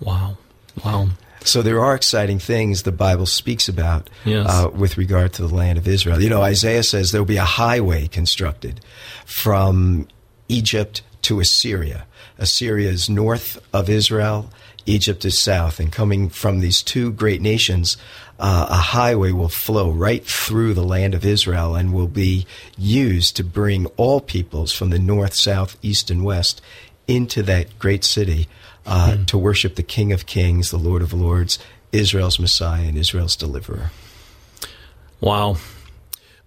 Wow, 0.00 0.36
wow. 0.84 1.08
So 1.44 1.60
there 1.60 1.80
are 1.80 1.94
exciting 1.94 2.38
things 2.38 2.82
the 2.82 2.92
Bible 2.92 3.26
speaks 3.26 3.68
about 3.68 4.08
yes. 4.24 4.46
uh, 4.48 4.70
with 4.70 4.96
regard 4.96 5.32
to 5.34 5.46
the 5.46 5.52
land 5.52 5.76
of 5.76 5.88
Israel. 5.88 6.20
You 6.20 6.28
know, 6.28 6.42
Isaiah 6.42 6.84
says 6.84 7.10
there 7.10 7.20
will 7.20 7.26
be 7.26 7.36
a 7.36 7.44
highway 7.44 8.06
constructed 8.06 8.80
from 9.26 10.06
Egypt 10.48 11.02
to 11.22 11.40
Assyria. 11.40 12.06
Assyria 12.38 12.90
is 12.90 13.10
north 13.10 13.60
of 13.72 13.88
Israel. 13.88 14.50
Egypt 14.86 15.24
is 15.24 15.38
south, 15.38 15.80
and 15.80 15.92
coming 15.92 16.28
from 16.28 16.60
these 16.60 16.82
two 16.82 17.12
great 17.12 17.40
nations, 17.40 17.96
uh, 18.38 18.66
a 18.70 18.76
highway 18.76 19.32
will 19.32 19.48
flow 19.48 19.90
right 19.90 20.24
through 20.24 20.74
the 20.74 20.84
land 20.84 21.14
of 21.14 21.24
Israel 21.24 21.74
and 21.74 21.92
will 21.92 22.08
be 22.08 22.46
used 22.76 23.36
to 23.36 23.44
bring 23.44 23.86
all 23.96 24.20
peoples 24.20 24.72
from 24.72 24.90
the 24.90 24.98
north, 24.98 25.34
south, 25.34 25.76
east, 25.82 26.10
and 26.10 26.24
west 26.24 26.60
into 27.06 27.42
that 27.42 27.78
great 27.78 28.04
city 28.04 28.48
uh, 28.86 29.12
mm. 29.16 29.26
to 29.26 29.38
worship 29.38 29.76
the 29.76 29.82
King 29.82 30.12
of 30.12 30.26
Kings, 30.26 30.70
the 30.70 30.78
Lord 30.78 31.02
of 31.02 31.12
Lords, 31.12 31.58
Israel's 31.92 32.38
Messiah, 32.38 32.88
and 32.88 32.98
Israel's 32.98 33.36
deliverer. 33.36 33.90
Wow. 35.20 35.56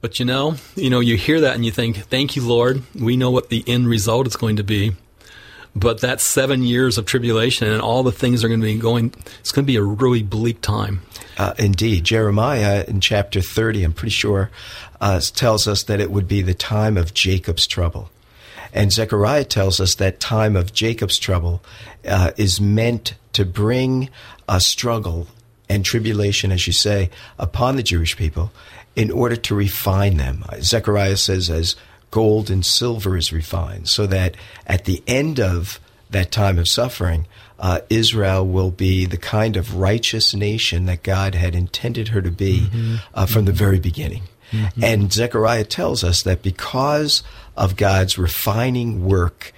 But 0.02 0.20
you 0.20 0.26
know, 0.26 0.56
you 0.76 0.90
know, 0.90 1.00
you 1.00 1.18
hear 1.18 1.42
that 1.42 1.56
and 1.56 1.66
you 1.66 1.72
think, 1.72 1.98
"Thank 1.98 2.36
you, 2.36 2.42
Lord. 2.42 2.84
We 2.94 3.16
know 3.16 3.32
what 3.32 3.50
the 3.50 3.64
end 3.66 3.88
result 3.88 4.28
is 4.28 4.36
going 4.36 4.58
to 4.58 4.64
be." 4.64 4.94
But 5.76 6.02
that 6.02 6.22
seven 6.22 6.64
years 6.64 6.98
of 6.98 7.06
tribulation 7.06 7.68
and 7.70 7.82
all 7.82 8.04
the 8.04 8.12
things 8.12 8.44
are 8.44 8.48
going 8.48 8.62
to 8.62 8.66
be 8.66 8.80
going, 8.80 9.14
it's 9.40 9.52
going 9.52 9.66
to 9.66 9.68
be 9.68 9.76
a 9.76 9.84
really 9.84 10.24
bleak 10.24 10.62
time. 10.62 11.02
Uh, 11.38 11.54
indeed. 11.60 12.06
Jeremiah 12.06 12.86
in 12.88 13.02
chapter 13.02 13.42
30, 13.42 13.84
I'm 13.84 13.94
pretty 13.94 14.12
sure, 14.12 14.50
uh, 15.02 15.20
tells 15.20 15.68
us 15.68 15.84
that 15.84 16.00
it 16.00 16.12
would 16.12 16.28
be 16.28 16.42
the 16.42 16.54
time 16.54 16.96
of 16.96 17.14
Jacob's 17.14 17.68
trouble. 17.68 18.10
And 18.74 18.92
Zechariah 18.92 19.46
tells 19.46 19.80
us 19.80 19.96
that 19.96 20.20
time 20.20 20.56
of 20.56 20.74
Jacob's 20.74 21.18
trouble 21.18 21.62
uh, 22.08 22.32
is 22.38 22.62
meant 22.62 23.16
to 23.34 23.46
bring 23.46 24.10
a 24.48 24.60
struggle 24.60 25.28
and 25.70 25.84
tribulation, 25.84 26.52
as 26.52 26.68
you 26.68 26.74
say, 26.74 27.10
upon 27.38 27.76
the 27.76 27.84
Jewish 27.84 28.16
people 28.16 28.52
in 28.96 29.12
order 29.12 29.36
to 29.36 29.56
refine 29.56 30.18
them. 30.18 30.44
Zechariah 30.62 31.18
says, 31.18 31.50
as 31.50 31.76
gold 32.16 32.50
and 32.50 32.66
silver 32.66 33.18
is 33.18 33.34
refined, 33.34 33.90
so 33.90 34.08
that 34.08 34.38
at 34.66 34.86
the 34.86 35.04
end 35.06 35.38
of 35.38 35.82
that 36.10 36.32
time 36.32 36.58
of 36.58 36.66
suffering, 36.66 37.28
uh, 37.60 37.82
Israel 37.90 38.48
will 38.48 38.72
be 38.72 39.06
the 39.06 39.18
kind 39.18 39.58
of 39.58 39.76
righteous 39.76 40.34
nation 40.34 40.86
that 40.86 41.04
God 41.04 41.36
had 41.36 41.54
intended 41.54 42.08
her 42.08 42.22
to 42.22 42.32
be 42.32 42.70
mm-hmm. 42.72 42.96
uh, 43.14 43.26
from 43.26 43.40
mm-hmm. 43.40 43.48
the 43.48 43.52
very 43.52 43.80
beginning. 43.80 44.24
Mm-hmm. 44.52 44.82
And 44.82 45.12
Zechariah 45.12 45.66
tells 45.66 46.06
us 46.06 46.24
that 46.24 46.42
because 46.42 47.22
of 47.58 47.76
God's 47.76 48.18
refining 48.18 49.04
work 49.04 49.52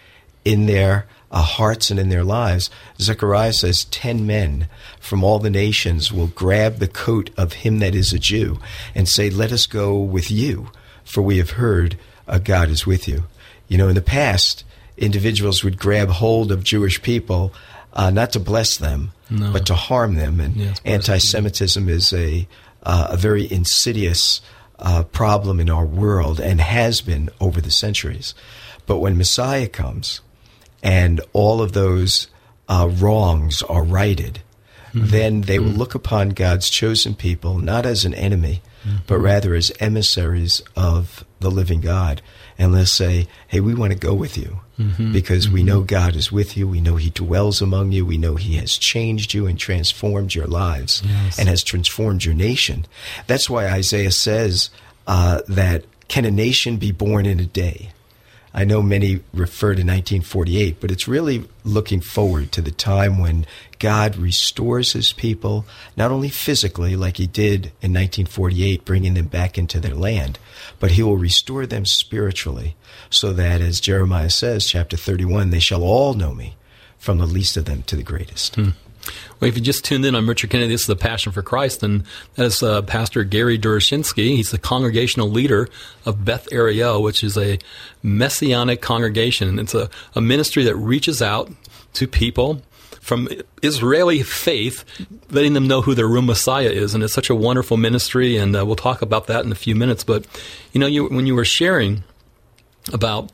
in 0.44 0.66
their 0.66 1.06
uh, 1.30 1.44
hearts 1.44 1.92
and 1.92 2.00
in 2.00 2.10
their 2.10 2.24
lives, 2.24 2.72
Zechariah 3.00 3.54
says, 3.54 3.86
Ten 3.86 4.26
men 4.26 4.68
from 5.00 5.24
all 5.24 5.38
the 5.38 5.52
nations 5.52 6.12
will 6.12 6.28
grab 6.28 6.78
the 6.78 6.88
coat 6.88 7.30
of 7.38 7.54
him 7.54 7.78
that 7.80 7.94
is 7.94 8.14
a 8.14 8.20
Jew 8.20 8.58
and 8.96 9.08
say, 9.08 9.30
Let 9.30 9.52
us 9.52 9.68
go 9.68 10.00
with 10.00 10.32
you, 10.32 10.72
for 11.04 11.22
we 11.22 11.38
have 11.38 11.52
heard 11.52 12.00
uh, 12.28 12.40
God 12.40 12.70
is 12.70 12.86
with 12.86 13.08
you. 13.08 13.24
You 13.68 13.78
know, 13.78 13.88
in 13.88 13.96
the 13.96 14.02
past, 14.02 14.64
individuals 14.98 15.64
would 15.64 15.78
grab 15.78 16.10
hold 16.10 16.52
of 16.52 16.64
Jewish 16.64 17.02
people 17.02 17.54
uh, 17.94 18.10
not 18.10 18.32
to 18.34 18.40
bless 18.40 18.78
them, 18.78 19.12
no. 19.30 19.52
but 19.52 19.66
to 19.68 19.76
harm 19.76 20.16
them. 20.16 20.40
And 20.40 20.56
yes, 20.56 20.82
anti-Semitism 20.86 21.90
is 21.90 22.14
a 22.14 22.48
uh, 22.84 23.08
a 23.12 23.18
very 23.18 23.52
insidious 23.52 24.40
uh, 24.80 25.04
problem 25.04 25.60
in 25.60 25.70
our 25.70 25.86
world 25.86 26.40
and 26.40 26.62
has 26.62 27.02
been 27.02 27.30
over 27.42 27.60
the 27.60 27.72
centuries. 27.72 28.34
But 28.86 29.00
when 29.00 29.18
Messiah 29.18 29.68
comes, 29.68 30.22
and 30.82 31.20
all 31.34 31.62
of 31.62 31.74
those 31.74 32.28
uh, 32.70 32.90
wrongs 32.90 33.62
are 33.64 33.84
righted, 33.84 34.40
mm-hmm. 34.94 35.08
then 35.08 35.42
they 35.42 35.60
will 35.60 35.70
mm-hmm. 35.70 35.80
look 35.80 35.96
upon 35.96 36.30
God's 36.30 36.70
chosen 36.70 37.16
people 37.16 37.58
not 37.58 37.86
as 37.86 38.06
an 38.06 38.14
enemy. 38.14 38.62
But 39.08 39.20
rather 39.20 39.56
as 39.56 39.72
emissaries 39.80 40.62
of 40.76 41.26
the 41.40 41.52
living 41.52 41.82
God. 41.82 42.22
And 42.58 42.72
let's 42.74 42.92
say, 42.92 43.28
hey, 43.48 43.60
we 43.60 43.76
want 43.76 43.94
to 43.94 44.00
go 44.00 44.14
with 44.14 44.38
you 44.38 44.62
mm-hmm. 44.80 45.14
because 45.14 45.46
mm-hmm. 45.46 45.54
we 45.54 45.64
know 45.64 45.82
God 45.82 46.16
is 46.16 46.32
with 46.32 46.58
you. 46.58 46.68
We 46.68 46.82
know 46.82 46.96
He 46.96 47.12
dwells 47.12 47.62
among 47.62 47.92
you. 47.92 48.06
We 48.06 48.18
know 48.18 48.36
He 48.36 48.56
has 48.56 48.78
changed 48.78 49.34
you 49.34 49.46
and 49.46 49.60
transformed 49.60 50.34
your 50.34 50.48
lives 50.48 51.04
yes. 51.06 51.38
and 51.38 51.48
has 51.48 51.64
transformed 51.64 52.26
your 52.26 52.36
nation. 52.36 52.86
That's 53.28 53.50
why 53.50 53.68
Isaiah 53.68 54.12
says 54.12 54.70
uh, 55.06 55.42
that 55.48 55.86
can 56.08 56.26
a 56.26 56.32
nation 56.32 56.78
be 56.78 56.92
born 56.92 57.26
in 57.26 57.40
a 57.40 57.46
day? 57.46 57.92
I 58.58 58.66
know 58.66 58.82
many 58.82 59.20
refer 59.36 59.76
to 59.76 59.84
1948, 59.84 60.82
but 60.82 60.90
it's 60.90 61.08
really 61.08 61.48
looking 61.64 62.02
forward 62.02 62.52
to 62.54 62.62
the 62.62 62.72
time 62.72 63.20
when 63.20 63.46
God 63.78 64.16
restores 64.16 64.94
his 64.94 65.14
people, 65.14 65.68
not 65.96 66.10
only 66.10 66.30
physically, 66.30 66.96
like 66.96 67.18
he 67.18 67.28
did 67.28 67.68
in 67.84 67.94
1948, 67.94 68.84
bringing 68.84 69.14
them 69.14 69.28
back 69.28 69.60
into 69.60 69.80
their 69.80 69.94
land, 69.94 70.40
but 70.80 70.90
he 70.90 71.04
will 71.04 71.18
restore 71.18 71.68
them 71.68 71.86
spiritually, 71.86 72.76
so 73.12 73.32
that, 73.32 73.62
as 73.62 73.80
Jeremiah 73.80 74.32
says, 74.32 74.66
chapter 74.66 74.98
31, 74.98 75.52
they 75.52 75.60
shall 75.60 75.84
all 75.84 76.16
know 76.16 76.34
me, 76.34 76.56
from 76.98 77.20
the 77.20 77.28
least 77.28 77.58
of 77.58 77.66
them 77.66 77.84
to 77.84 77.96
the 77.96 78.02
greatest. 78.02 78.56
Hmm. 78.56 78.70
Well, 79.40 79.48
if 79.48 79.56
you 79.56 79.62
just 79.62 79.86
tuned 79.86 80.06
in, 80.06 80.16
I'm 80.16 80.28
Richard 80.28 80.50
Kennedy. 80.50 80.72
This 80.74 80.82
is 80.82 80.88
the 80.88 80.96
Passion 80.96 81.32
for 81.32 81.42
Christ, 81.42 81.84
and 81.84 82.04
that 82.36 82.46
is 82.46 82.64
uh, 82.64 82.82
Pastor 82.82 83.24
Gary 83.24 83.60
Derechinsky. 83.60 84.36
He's 84.36 84.52
the 84.52 84.58
congregational 84.58 85.30
leader 85.30 85.70
of 86.06 86.26
Beth 86.26 86.48
Ariel, 86.52 87.04
which 87.04 87.24
is 87.24 87.38
a 87.38 87.60
messianic 88.02 88.82
congregation. 88.82 89.60
It's 89.60 89.76
a, 89.76 89.90
a 90.16 90.22
ministry 90.22 90.64
that 90.64 90.76
reaches 90.76 91.22
out 91.22 91.52
to 91.94 92.08
people 92.08 92.62
from 93.00 93.30
Israeli 93.64 94.22
faith, 94.22 94.84
letting 95.32 95.54
them 95.54 95.68
know 95.68 95.82
who 95.82 95.96
their 95.96 96.08
real 96.08 96.22
Messiah 96.22 96.70
is. 96.70 96.94
And 96.94 97.04
it's 97.04 97.14
such 97.14 97.30
a 97.30 97.36
wonderful 97.36 97.78
ministry, 97.78 98.38
and 98.38 98.56
uh, 98.56 98.66
we'll 98.66 98.76
talk 98.76 99.02
about 99.02 99.28
that 99.28 99.46
in 99.46 99.52
a 99.52 99.56
few 99.56 99.76
minutes. 99.76 100.04
But, 100.04 100.26
you 100.74 100.80
know, 100.80 100.88
you, 100.88 101.06
when 101.06 101.26
you 101.26 101.34
were 101.34 101.46
sharing 101.46 102.04
about 102.92 103.32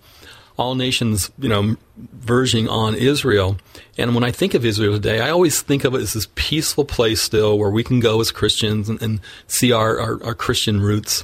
all 0.57 0.75
nations, 0.75 1.31
you 1.39 1.49
know, 1.49 1.75
verging 1.97 2.67
on 2.67 2.95
Israel. 2.95 3.57
And 3.97 4.13
when 4.13 4.23
I 4.23 4.31
think 4.31 4.53
of 4.53 4.65
Israel 4.65 4.93
today, 4.93 5.19
I 5.19 5.29
always 5.29 5.61
think 5.61 5.83
of 5.83 5.95
it 5.95 6.01
as 6.01 6.13
this 6.13 6.27
peaceful 6.35 6.85
place 6.85 7.21
still 7.21 7.57
where 7.57 7.69
we 7.69 7.83
can 7.83 7.99
go 7.99 8.21
as 8.21 8.31
Christians 8.31 8.89
and, 8.89 9.01
and 9.01 9.19
see 9.47 9.71
our, 9.71 9.99
our, 9.99 10.23
our, 10.23 10.35
Christian 10.35 10.81
roots. 10.81 11.23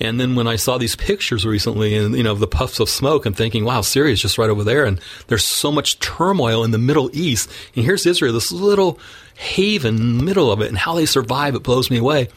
And 0.00 0.20
then 0.20 0.34
when 0.34 0.46
I 0.46 0.56
saw 0.56 0.78
these 0.78 0.96
pictures 0.96 1.44
recently 1.44 1.96
and, 1.96 2.16
you 2.16 2.22
know, 2.22 2.34
the 2.34 2.46
puffs 2.46 2.78
of 2.78 2.88
smoke 2.88 3.26
and 3.26 3.36
thinking, 3.36 3.64
wow, 3.64 3.80
Syria 3.80 4.12
is 4.12 4.22
just 4.22 4.38
right 4.38 4.50
over 4.50 4.64
there. 4.64 4.84
And 4.84 5.00
there's 5.26 5.44
so 5.44 5.72
much 5.72 5.98
turmoil 5.98 6.62
in 6.62 6.70
the 6.70 6.78
Middle 6.78 7.10
East. 7.12 7.50
And 7.74 7.84
here's 7.84 8.06
Israel, 8.06 8.32
this 8.32 8.52
little 8.52 8.98
haven 9.34 9.96
in 9.96 10.18
the 10.18 10.24
middle 10.24 10.52
of 10.52 10.60
it 10.60 10.68
and 10.68 10.78
how 10.78 10.94
they 10.94 11.06
survive. 11.06 11.54
It 11.54 11.64
blows 11.64 11.90
me 11.90 11.98
away. 11.98 12.28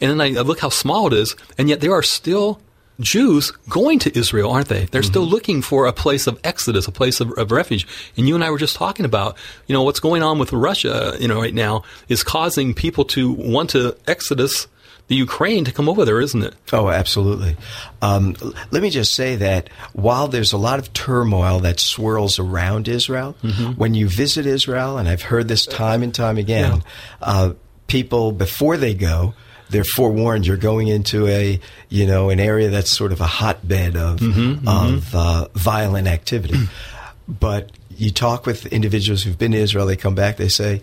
And 0.00 0.10
then 0.10 0.20
I 0.20 0.40
look 0.40 0.60
how 0.60 0.68
small 0.68 1.06
it 1.06 1.12
is. 1.12 1.36
And 1.56 1.68
yet 1.68 1.80
there 1.80 1.92
are 1.92 2.02
still 2.02 2.60
Jews 3.00 3.50
going 3.68 3.98
to 4.00 4.18
Israel, 4.18 4.50
aren't 4.50 4.68
they? 4.68 4.86
They're 4.86 5.02
mm-hmm. 5.02 5.10
still 5.10 5.26
looking 5.26 5.62
for 5.62 5.86
a 5.86 5.92
place 5.92 6.26
of 6.26 6.40
exodus, 6.44 6.86
a 6.86 6.92
place 6.92 7.20
of, 7.20 7.32
of, 7.32 7.50
refuge. 7.50 7.86
And 8.16 8.28
you 8.28 8.34
and 8.34 8.42
I 8.42 8.50
were 8.50 8.58
just 8.58 8.76
talking 8.76 9.04
about, 9.04 9.36
you 9.66 9.74
know, 9.74 9.82
what's 9.82 10.00
going 10.00 10.22
on 10.22 10.38
with 10.38 10.52
Russia, 10.52 11.16
you 11.20 11.28
know, 11.28 11.40
right 11.40 11.54
now 11.54 11.84
is 12.08 12.22
causing 12.22 12.74
people 12.74 13.04
to 13.06 13.32
want 13.32 13.70
to 13.70 13.96
exodus 14.06 14.66
the 15.08 15.14
Ukraine 15.14 15.64
to 15.64 15.72
come 15.72 15.88
over 15.88 16.04
there, 16.04 16.20
isn't 16.20 16.42
it? 16.42 16.54
Oh, 16.72 16.88
absolutely. 16.88 17.56
Um, 18.02 18.34
let 18.70 18.82
me 18.82 18.90
just 18.90 19.14
say 19.14 19.36
that 19.36 19.70
while 19.92 20.26
there's 20.26 20.52
a 20.52 20.58
lot 20.58 20.78
of 20.78 20.92
turmoil 20.92 21.60
that 21.60 21.78
swirls 21.78 22.38
around 22.38 22.88
Israel, 22.88 23.36
mm-hmm. 23.42 23.72
when 23.72 23.94
you 23.94 24.08
visit 24.08 24.46
Israel, 24.46 24.98
and 24.98 25.08
I've 25.08 25.22
heard 25.22 25.46
this 25.46 25.64
time 25.64 26.02
and 26.02 26.12
time 26.12 26.38
again, 26.38 26.78
yeah. 26.78 26.82
uh, 27.20 27.52
people 27.86 28.32
before 28.32 28.76
they 28.76 28.94
go 28.94 29.34
they're 29.70 29.84
forewarned 29.84 30.46
you're 30.46 30.56
going 30.56 30.88
into 30.88 31.26
a 31.26 31.60
you 31.88 32.06
know 32.06 32.30
an 32.30 32.40
area 32.40 32.68
that's 32.70 32.90
sort 32.90 33.12
of 33.12 33.20
a 33.20 33.26
hotbed 33.26 33.96
of 33.96 34.20
mm-hmm, 34.20 34.68
of 34.68 35.04
mm-hmm. 35.04 35.16
Uh, 35.16 35.46
violent 35.54 36.06
activity. 36.08 36.54
but 37.28 37.72
you 37.96 38.10
talk 38.10 38.46
with 38.46 38.66
individuals 38.66 39.22
who've 39.22 39.38
been 39.38 39.52
to 39.52 39.58
Israel, 39.58 39.86
they 39.86 39.96
come 39.96 40.14
back, 40.14 40.36
they 40.36 40.48
say, 40.48 40.82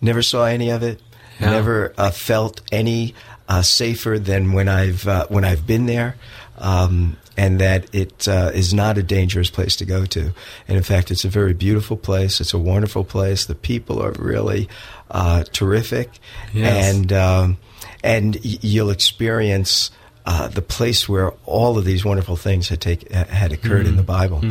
never 0.00 0.22
saw 0.22 0.44
any 0.46 0.70
of 0.70 0.82
it, 0.82 1.00
yeah. 1.38 1.50
never 1.50 1.94
uh, 1.98 2.10
felt 2.10 2.62
any 2.72 3.14
uh, 3.48 3.62
safer 3.62 4.18
than 4.18 4.52
when 4.52 4.68
I've 4.68 5.06
uh, 5.06 5.26
when 5.28 5.44
I've 5.44 5.66
been 5.66 5.86
there. 5.86 6.16
Um, 6.58 7.16
and 7.38 7.58
that 7.58 7.94
it 7.94 8.28
uh, 8.28 8.50
is 8.52 8.74
not 8.74 8.98
a 8.98 9.02
dangerous 9.02 9.48
place 9.48 9.74
to 9.76 9.86
go 9.86 10.04
to. 10.04 10.34
And 10.68 10.76
in 10.76 10.82
fact, 10.82 11.10
it's 11.10 11.24
a 11.24 11.28
very 11.28 11.54
beautiful 11.54 11.96
place. 11.96 12.38
It's 12.38 12.52
a 12.52 12.58
wonderful 12.58 13.02
place. 13.02 13.46
The 13.46 13.54
people 13.54 14.02
are 14.02 14.12
really 14.12 14.68
uh, 15.10 15.44
terrific, 15.44 16.10
Yes. 16.52 16.94
and 16.94 17.12
um, 17.14 17.56
and 18.02 18.38
you'll 18.44 18.90
experience. 18.90 19.90
Uh, 20.26 20.48
the 20.48 20.62
place 20.62 21.08
where 21.08 21.32
all 21.46 21.78
of 21.78 21.86
these 21.86 22.04
wonderful 22.04 22.36
things 22.36 22.68
had 22.68 22.78
take, 22.78 23.10
had 23.10 23.52
occurred 23.52 23.86
in 23.86 23.96
the 23.96 24.02
Bible, 24.02 24.44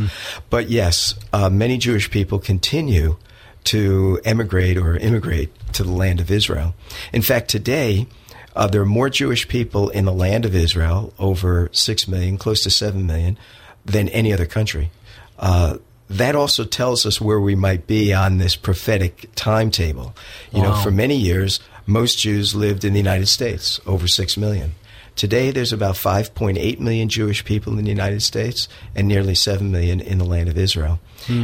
but 0.49 0.67
yes, 0.67 1.13
uh, 1.31 1.47
many 1.47 1.77
Jewish 1.77 2.09
people 2.09 2.39
continue 2.39 3.17
to 3.65 4.19
emigrate 4.25 4.77
or 4.77 4.97
immigrate 4.97 5.51
to 5.73 5.83
the 5.83 5.91
land 5.91 6.19
of 6.19 6.31
Israel. 6.31 6.73
In 7.13 7.21
fact, 7.21 7.49
today 7.49 8.07
uh, 8.55 8.67
there 8.67 8.81
are 8.81 8.85
more 8.85 9.09
Jewish 9.09 9.47
people 9.47 9.89
in 9.89 10.05
the 10.05 10.11
land 10.11 10.43
of 10.43 10.55
Israel, 10.55 11.13
over 11.19 11.69
six 11.71 12.07
million, 12.07 12.37
close 12.37 12.63
to 12.63 12.69
seven 12.69 13.05
million, 13.05 13.37
than 13.85 14.09
any 14.09 14.33
other 14.33 14.45
country. 14.45 14.89
Uh, 15.37 15.77
that 16.09 16.35
also 16.35 16.65
tells 16.65 17.05
us 17.05 17.21
where 17.21 17.39
we 17.39 17.55
might 17.55 17.85
be 17.85 18.13
on 18.13 18.39
this 18.39 18.55
prophetic 18.55 19.29
timetable. 19.35 20.15
You 20.51 20.63
know, 20.63 20.73
for 20.81 20.89
many 20.89 21.15
years, 21.15 21.59
most 21.89 22.19
Jews 22.19 22.55
lived 22.55 22.85
in 22.85 22.93
the 22.93 22.99
United 22.99 23.27
States, 23.27 23.79
over 23.85 24.07
six 24.07 24.37
million. 24.37 24.75
Today, 25.15 25.51
there's 25.51 25.73
about 25.73 25.95
5.8 25.95 26.79
million 26.79 27.09
Jewish 27.09 27.43
people 27.43 27.77
in 27.77 27.83
the 27.83 27.89
United 27.89 28.21
States 28.21 28.69
and 28.95 29.07
nearly 29.07 29.35
7 29.35 29.69
million 29.69 29.99
in 29.99 30.17
the 30.17 30.23
land 30.23 30.47
of 30.47 30.57
Israel. 30.57 30.99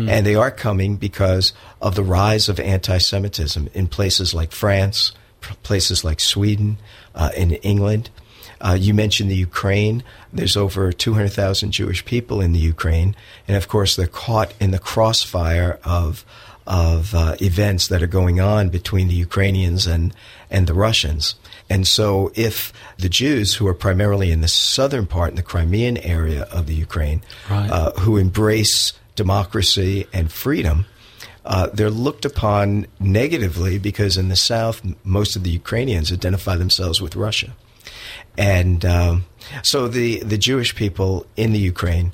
And 0.08 0.26
they 0.26 0.36
are 0.36 0.52
coming 0.52 0.96
because 0.96 1.52
of 1.82 1.96
the 1.96 2.04
rise 2.04 2.48
of 2.48 2.60
anti 2.60 3.00
Semitism 3.00 3.70
in 3.74 3.88
places 3.88 4.34
like 4.34 4.54
France, 4.54 5.12
places 5.64 6.06
like 6.06 6.22
Sweden, 6.22 6.78
uh, 7.14 7.32
in 7.36 7.52
England. 7.52 8.12
Uh, 8.62 8.78
you 8.80 8.94
mentioned 8.94 9.30
the 9.30 9.36
Ukraine. 9.36 10.04
There's 10.32 10.56
over 10.56 10.94
200,000 10.94 11.72
Jewish 11.72 12.06
people 12.06 12.40
in 12.40 12.54
the 12.54 12.60
Ukraine. 12.60 13.16
And 13.48 13.58
of 13.58 13.68
course, 13.68 13.96
they're 13.96 14.08
caught 14.08 14.54
in 14.62 14.72
the 14.72 14.80
crossfire 14.80 15.80
of 15.84 16.24
of 16.68 17.14
uh, 17.14 17.36
events 17.42 17.88
that 17.90 18.02
are 18.02 18.08
going 18.08 18.40
on 18.40 18.70
between 18.70 19.08
the 19.08 19.16
Ukrainians 19.16 19.86
and 19.88 20.14
and 20.50 20.68
the 20.68 20.74
Russians. 20.74 21.36
And 21.70 21.88
so, 21.88 22.32
if 22.36 22.72
the 22.98 23.10
Jews, 23.10 23.56
who 23.56 23.68
are 23.68 23.74
primarily 23.74 24.32
in 24.32 24.42
the 24.42 24.48
southern 24.48 25.06
part, 25.08 25.32
in 25.32 25.36
the 25.36 25.44
Crimean 25.44 25.98
area 25.98 26.44
of 26.52 26.68
the 26.68 26.76
Ukraine, 26.76 27.22
Right. 27.50 27.70
uh, 27.70 27.92
who 28.00 28.18
embrace 28.18 28.94
democracy 29.16 30.06
and 30.14 30.32
freedom, 30.32 30.86
uh, 31.46 31.68
they're 31.74 31.90
looked 31.90 32.26
upon 32.26 32.86
negatively 33.00 33.78
because 33.80 34.18
in 34.18 34.30
the 34.30 34.36
south, 34.36 34.82
most 35.04 35.36
of 35.36 35.44
the 35.44 35.50
Ukrainians 35.52 36.12
identify 36.12 36.56
themselves 36.56 37.02
with 37.02 37.16
Russia. 37.16 37.54
And 38.38 38.84
um, 38.86 39.26
so 39.64 39.88
the, 39.88 40.20
the 40.20 40.38
Jewish 40.38 40.76
people 40.76 41.26
in 41.38 41.54
the 41.54 41.60
Ukraine 41.60 42.14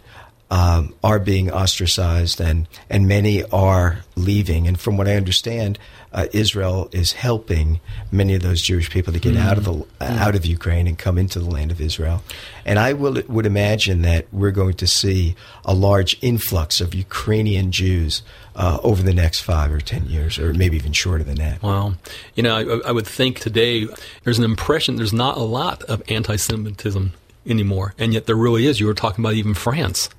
um, 0.51 0.93
are 1.01 1.17
being 1.17 1.49
ostracized, 1.49 2.41
and, 2.41 2.67
and 2.89 3.07
many 3.07 3.43
are 3.45 3.99
leaving. 4.15 4.67
And 4.67 4.77
from 4.77 4.97
what 4.97 5.07
I 5.07 5.15
understand, 5.15 5.79
uh, 6.11 6.27
Israel 6.33 6.89
is 6.91 7.13
helping 7.13 7.79
many 8.11 8.35
of 8.35 8.41
those 8.41 8.61
Jewish 8.61 8.89
people 8.89 9.13
to 9.13 9.19
get 9.19 9.37
out 9.37 9.57
of 9.57 9.63
the 9.63 9.85
out 10.01 10.35
of 10.35 10.45
Ukraine 10.45 10.87
and 10.87 10.99
come 10.99 11.17
into 11.17 11.39
the 11.39 11.49
land 11.49 11.71
of 11.71 11.79
Israel. 11.79 12.21
And 12.65 12.79
I 12.79 12.91
will, 12.91 13.21
would 13.29 13.45
imagine 13.45 14.01
that 14.01 14.27
we're 14.33 14.51
going 14.51 14.73
to 14.73 14.87
see 14.87 15.37
a 15.63 15.73
large 15.73 16.17
influx 16.21 16.81
of 16.81 16.93
Ukrainian 16.93 17.71
Jews 17.71 18.21
uh, 18.53 18.79
over 18.83 19.01
the 19.01 19.13
next 19.13 19.39
five 19.39 19.71
or 19.71 19.79
ten 19.79 20.07
years, 20.07 20.37
or 20.37 20.53
maybe 20.53 20.75
even 20.75 20.91
shorter 20.91 21.23
than 21.23 21.35
that. 21.35 21.63
Well, 21.63 21.95
You 22.35 22.43
know, 22.43 22.81
I, 22.83 22.89
I 22.89 22.91
would 22.91 23.07
think 23.07 23.39
today 23.39 23.87
there's 24.25 24.37
an 24.37 24.43
impression 24.43 24.97
there's 24.97 25.13
not 25.13 25.37
a 25.37 25.43
lot 25.43 25.81
of 25.83 26.03
anti 26.09 26.35
Semitism 26.35 27.13
anymore, 27.45 27.93
and 27.97 28.13
yet 28.13 28.25
there 28.25 28.35
really 28.35 28.67
is. 28.67 28.81
You 28.81 28.87
were 28.87 28.93
talking 28.93 29.23
about 29.23 29.35
even 29.35 29.53
France. 29.53 30.09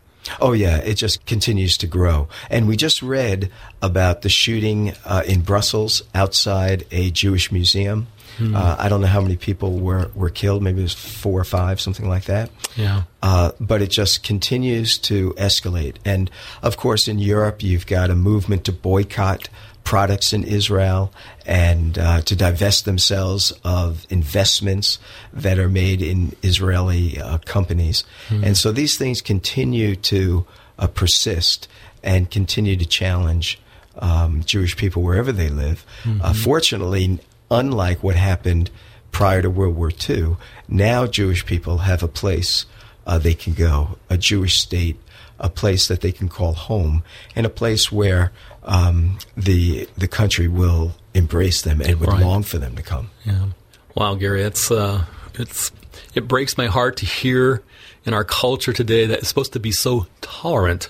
Oh 0.40 0.52
yeah, 0.52 0.78
it 0.78 0.94
just 0.94 1.26
continues 1.26 1.76
to 1.78 1.86
grow. 1.86 2.28
And 2.50 2.68
we 2.68 2.76
just 2.76 3.02
read 3.02 3.50
about 3.80 4.22
the 4.22 4.28
shooting 4.28 4.92
uh, 5.04 5.22
in 5.26 5.42
Brussels 5.42 6.02
outside 6.14 6.86
a 6.90 7.10
Jewish 7.10 7.50
museum. 7.50 8.06
Uh, 8.40 8.76
I 8.78 8.88
don't 8.88 9.00
know 9.02 9.06
how 9.08 9.20
many 9.20 9.36
people 9.36 9.78
were, 9.78 10.10
were 10.14 10.30
killed. 10.30 10.62
Maybe 10.62 10.80
it 10.80 10.84
was 10.84 10.94
four 10.94 11.38
or 11.38 11.44
five, 11.44 11.80
something 11.80 12.08
like 12.08 12.24
that. 12.24 12.50
Yeah. 12.76 13.02
Uh, 13.22 13.52
but 13.60 13.82
it 13.82 13.90
just 13.90 14.24
continues 14.24 14.98
to 14.98 15.32
escalate. 15.34 15.96
And 16.04 16.30
of 16.62 16.76
course, 16.76 17.08
in 17.08 17.18
Europe, 17.18 17.62
you've 17.62 17.86
got 17.86 18.10
a 18.10 18.16
movement 18.16 18.64
to 18.64 18.72
boycott 18.72 19.48
products 19.84 20.32
in 20.32 20.44
Israel 20.44 21.12
and 21.44 21.98
uh, 21.98 22.20
to 22.22 22.36
divest 22.36 22.84
themselves 22.84 23.52
of 23.64 24.06
investments 24.10 24.98
that 25.32 25.58
are 25.58 25.68
made 25.68 26.00
in 26.00 26.34
Israeli 26.42 27.20
uh, 27.20 27.38
companies. 27.38 28.04
And 28.30 28.56
so 28.56 28.72
these 28.72 28.96
things 28.96 29.20
continue 29.20 29.96
to 29.96 30.46
uh, 30.78 30.86
persist 30.86 31.68
and 32.02 32.30
continue 32.30 32.76
to 32.76 32.86
challenge 32.86 33.58
um, 33.98 34.42
Jewish 34.44 34.76
people 34.76 35.02
wherever 35.02 35.32
they 35.32 35.48
live. 35.48 35.84
Uh, 36.22 36.32
fortunately, 36.32 37.18
unlike 37.50 38.02
what 38.02 38.16
happened 38.16 38.70
prior 39.10 39.42
to 39.42 39.50
World 39.50 39.76
War 39.76 39.90
II, 40.08 40.36
now 40.68 41.06
Jewish 41.06 41.44
people 41.44 41.78
have 41.78 42.02
a 42.02 42.08
place 42.08 42.66
uh, 43.06 43.18
they 43.18 43.34
can 43.34 43.52
go, 43.52 43.98
a 44.08 44.16
Jewish 44.16 44.58
state, 44.58 44.96
a 45.42 45.50
place 45.50 45.88
that 45.88 46.00
they 46.00 46.12
can 46.12 46.28
call 46.28 46.54
home, 46.54 47.02
and 47.36 47.44
a 47.44 47.50
place 47.50 47.90
where 47.92 48.32
um, 48.62 49.18
the 49.36 49.88
the 49.98 50.08
country 50.08 50.48
will 50.48 50.92
embrace 51.14 51.60
them 51.62 51.80
and 51.82 51.98
would 52.00 52.08
Right. 52.08 52.22
long 52.22 52.42
for 52.44 52.58
them 52.58 52.76
to 52.76 52.82
come. 52.82 53.10
Yeah. 53.24 53.46
Wow, 53.94 54.14
Gary, 54.14 54.42
it's 54.42 54.70
uh, 54.70 55.04
it's 55.34 55.70
it 56.14 56.26
breaks 56.28 56.56
my 56.56 56.66
heart 56.66 56.96
to 56.98 57.06
hear 57.06 57.62
in 58.04 58.14
our 58.14 58.24
culture 58.24 58.72
today 58.72 59.06
that 59.06 59.18
it's 59.18 59.28
supposed 59.28 59.52
to 59.52 59.60
be 59.60 59.72
so 59.72 60.06
tolerant. 60.20 60.88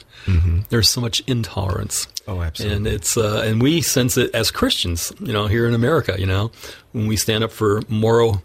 There's 0.69 0.88
so 0.88 1.01
much 1.01 1.21
intolerance. 1.27 2.07
Oh, 2.29 2.43
absolutely. 2.43 2.77
And 2.77 2.87
it's 2.87 3.17
uh, 3.17 3.43
and 3.45 3.61
we 3.61 3.81
sense 3.83 4.17
it 4.17 4.33
as 4.33 4.53
Christians, 4.53 5.12
you 5.19 5.33
know, 5.33 5.49
here 5.49 5.67
in 5.67 5.75
America. 5.75 6.15
You 6.17 6.27
know, 6.27 6.53
when 6.93 7.09
we 7.09 7.17
stand 7.17 7.43
up 7.43 7.51
for 7.51 7.83
moral 7.88 8.41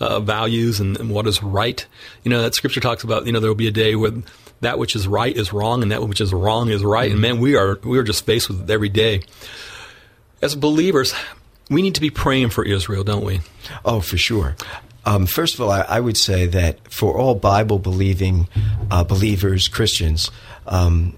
uh, 0.00 0.18
values 0.18 0.80
and, 0.80 0.98
and 0.98 1.10
what 1.10 1.28
is 1.28 1.40
right. 1.40 1.86
You 2.24 2.30
know, 2.30 2.42
that 2.42 2.56
Scripture 2.56 2.80
talks 2.80 3.04
about. 3.04 3.24
You 3.26 3.32
know, 3.32 3.38
there 3.38 3.48
will 3.50 3.54
be 3.54 3.68
a 3.68 3.78
day 3.84 3.94
when 3.94 4.24
that 4.62 4.78
which 4.78 4.96
is 4.96 5.06
right 5.06 5.36
is 5.36 5.52
wrong, 5.52 5.82
and 5.82 5.92
that 5.92 6.02
which 6.02 6.20
is 6.20 6.32
wrong 6.32 6.70
is 6.70 6.82
right. 6.82 7.10
And 7.10 7.20
man, 7.20 7.38
we 7.38 7.56
are 7.56 7.78
we 7.84 7.98
are 7.98 8.02
just 8.02 8.24
faced 8.24 8.48
with 8.48 8.62
it 8.62 8.70
every 8.70 8.88
day. 8.88 9.22
As 10.40 10.56
believers, 10.56 11.14
we 11.70 11.82
need 11.82 11.94
to 11.94 12.00
be 12.00 12.10
praying 12.10 12.50
for 12.50 12.64
Israel, 12.64 13.04
don't 13.04 13.24
we? 13.24 13.40
Oh, 13.84 14.00
for 14.00 14.16
sure. 14.16 14.56
Um, 15.04 15.26
first 15.26 15.54
of 15.54 15.60
all, 15.60 15.70
I, 15.70 15.80
I 15.82 16.00
would 16.00 16.16
say 16.16 16.46
that 16.46 16.92
for 16.92 17.16
all 17.16 17.34
Bible 17.34 17.78
believing 17.78 18.48
uh, 18.90 19.04
believers, 19.04 19.68
Christians, 19.68 20.30
um, 20.66 21.16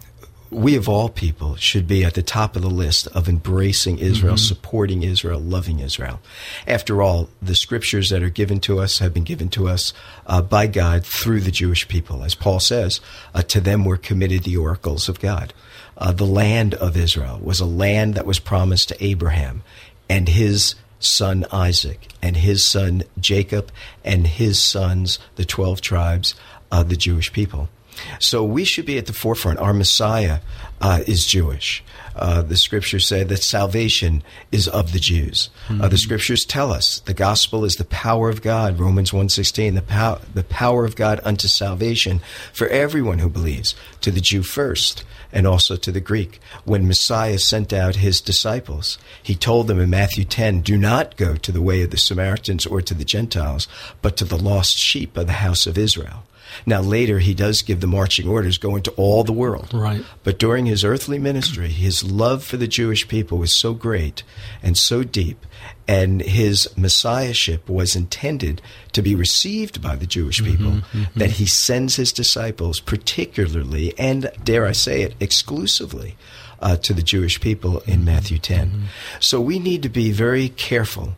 we 0.55 0.77
of 0.77 0.89
all 0.89 1.09
people 1.09 1.57
should 1.57 1.87
be 1.87 2.05
at 2.05 2.15
the 2.15 2.23
top 2.23 2.55
of 2.55 2.63
the 2.63 2.71
list 2.71 3.09
of 3.09 3.29
embracing 3.29 3.99
Israel, 3.99 4.37
supporting 4.37 5.03
Israel, 5.03 5.41
loving 5.41 5.81
Israel. 5.81 6.21
After 6.67 7.03
all, 7.03 7.29
the 7.43 7.55
scriptures 7.55 8.11
that 8.11 8.23
are 8.23 8.31
given 8.31 8.61
to 8.61 8.79
us 8.79 9.01
have 9.01 9.13
been 9.13 9.25
given 9.25 9.49
to 9.51 9.69
us 9.69 9.93
uh, 10.27 10.41
by 10.41 10.67
God 10.67 11.05
through 11.05 11.41
the 11.41 11.51
Jewish 11.51 11.89
people. 11.89 12.23
As 12.23 12.35
Paul 12.35 12.61
says, 12.61 13.01
uh, 13.35 13.43
to 13.43 13.61
them 13.61 13.85
were 13.85 13.97
committed 13.97 14.45
the 14.45 14.57
oracles 14.57 15.09
of 15.09 15.21
God. 15.21 15.53
Uh, 15.99 16.13
the 16.13 16.25
land 16.25 16.75
of 16.75 16.97
Israel 16.97 17.41
was 17.43 17.61
a 17.61 17.67
land 17.67 18.15
that 18.15 18.27
was 18.27 18.39
promised 18.39 18.89
to 18.89 19.05
Abraham 19.05 19.63
and 20.09 20.29
his 20.29 20.77
son 21.01 21.45
Isaac 21.53 22.09
and 22.23 22.37
his 22.37 22.69
son 22.69 23.03
Jacob 23.19 23.71
and 24.05 24.27
his 24.27 24.61
sons, 24.61 25.19
the 25.37 25.45
12 25.45 25.81
tribes 25.81 26.35
of 26.71 26.89
the 26.89 26.97
Jewish 26.97 27.33
people. 27.33 27.69
So 28.19 28.45
we 28.45 28.65
should 28.65 28.87
be 28.87 28.99
at 28.99 29.07
the 29.07 29.13
forefront. 29.13 29.59
Our 29.59 29.73
Messiah 29.73 30.41
uh, 30.81 31.01
is 31.07 31.27
Jewish. 31.27 31.83
Uh, 32.17 32.43
the 32.43 32.57
scriptures 32.57 33.07
say 33.07 33.25
that 33.25 33.43
salvation 33.43 34.23
is 34.53 34.69
of 34.69 34.93
the 34.93 35.01
Jews. 35.01 35.51
Uh, 35.69 35.89
the 35.89 35.99
scriptures 35.99 36.45
tell 36.45 36.73
us 36.73 37.01
the 37.01 37.15
gospel 37.15 37.65
is 37.65 37.75
the 37.75 37.85
power 37.85 38.29
of 38.29 38.41
God. 38.41 38.79
Romans 38.79 39.11
1.16, 39.11 39.75
the, 39.75 39.83
pow- 39.83 40.21
the 40.33 40.45
power 40.45 40.85
of 40.85 40.95
God 40.95 41.21
unto 41.25 41.49
salvation 41.49 42.21
for 42.53 42.69
everyone 42.69 43.19
who 43.19 43.29
believes, 43.29 43.75
to 44.01 44.13
the 44.13 44.21
Jew 44.21 44.43
first 44.43 45.05
and 45.33 45.47
also 45.47 45.75
to 45.75 45.91
the 45.91 46.01
Greek. 46.01 46.41
When 46.65 46.87
Messiah 46.87 47.39
sent 47.39 47.73
out 47.73 47.97
his 47.97 48.21
disciples, 48.21 48.97
he 49.21 49.35
told 49.35 49.67
them 49.67 49.81
in 49.81 49.91
Matthew 49.91 50.25
10, 50.25 50.61
do 50.61 50.79
not 50.79 51.17
go 51.17 51.35
to 51.35 51.51
the 51.51 51.61
way 51.61 51.83
of 51.83 51.91
the 51.91 51.97
Samaritans 51.97 52.65
or 52.65 52.81
to 52.81 52.95
the 52.95 53.05
Gentiles, 53.05 53.67
but 54.01 54.17
to 54.19 54.25
the 54.25 54.39
lost 54.39 54.79
sheep 54.79 55.17
of 55.17 55.27
the 55.27 55.33
house 55.33 55.67
of 55.67 55.77
Israel. 55.77 56.23
Now, 56.67 56.81
later, 56.81 57.19
he 57.19 57.35
does 57.35 57.63
give 57.63 57.81
the 57.81 57.87
marching 57.87 58.29
orders 58.29 58.59
go 58.59 58.77
into 58.77 58.91
all 58.93 59.25
the 59.25 59.33
world. 59.33 59.73
Right. 59.73 60.05
But 60.23 60.39
during 60.39 60.67
his 60.67 60.85
earthly 60.85 61.19
ministry, 61.19 61.69
his 61.69 62.05
love 62.05 62.45
for 62.45 62.57
the 62.57 62.69
Jewish 62.69 63.09
people 63.09 63.39
was 63.39 63.55
so 63.55 63.75
great 63.75 64.23
and 64.63 64.77
so 64.77 65.05
deep, 65.05 65.45
and 65.87 66.21
his 66.23 66.69
messiahship 66.77 67.69
was 67.69 67.95
intended 67.97 68.63
to 68.93 69.03
be 69.03 69.15
received 69.15 69.83
by 69.83 69.97
the 69.97 70.07
Jewish 70.07 70.41
mm-hmm, 70.41 70.51
people 70.51 70.73
mm-hmm. 70.73 71.19
that 71.19 71.33
he 71.33 71.47
sends 71.47 71.97
his 71.97 72.13
disciples, 72.13 72.81
particularly, 72.81 73.97
and 73.99 74.31
dare 74.43 74.67
I 74.67 74.73
say 74.73 75.03
it, 75.03 75.15
exclusively, 75.21 76.17
uh, 76.61 76.77
to 76.79 76.95
the 76.95 77.03
Jewish 77.03 77.41
people 77.41 77.81
in 77.81 77.97
mm-hmm, 77.97 78.07
Matthew 78.07 78.39
10. 78.39 78.85
So 79.21 79.41
we 79.41 79.59
need 79.59 79.83
to 79.83 79.89
be 79.89 80.13
very 80.13 80.49
careful 80.49 81.15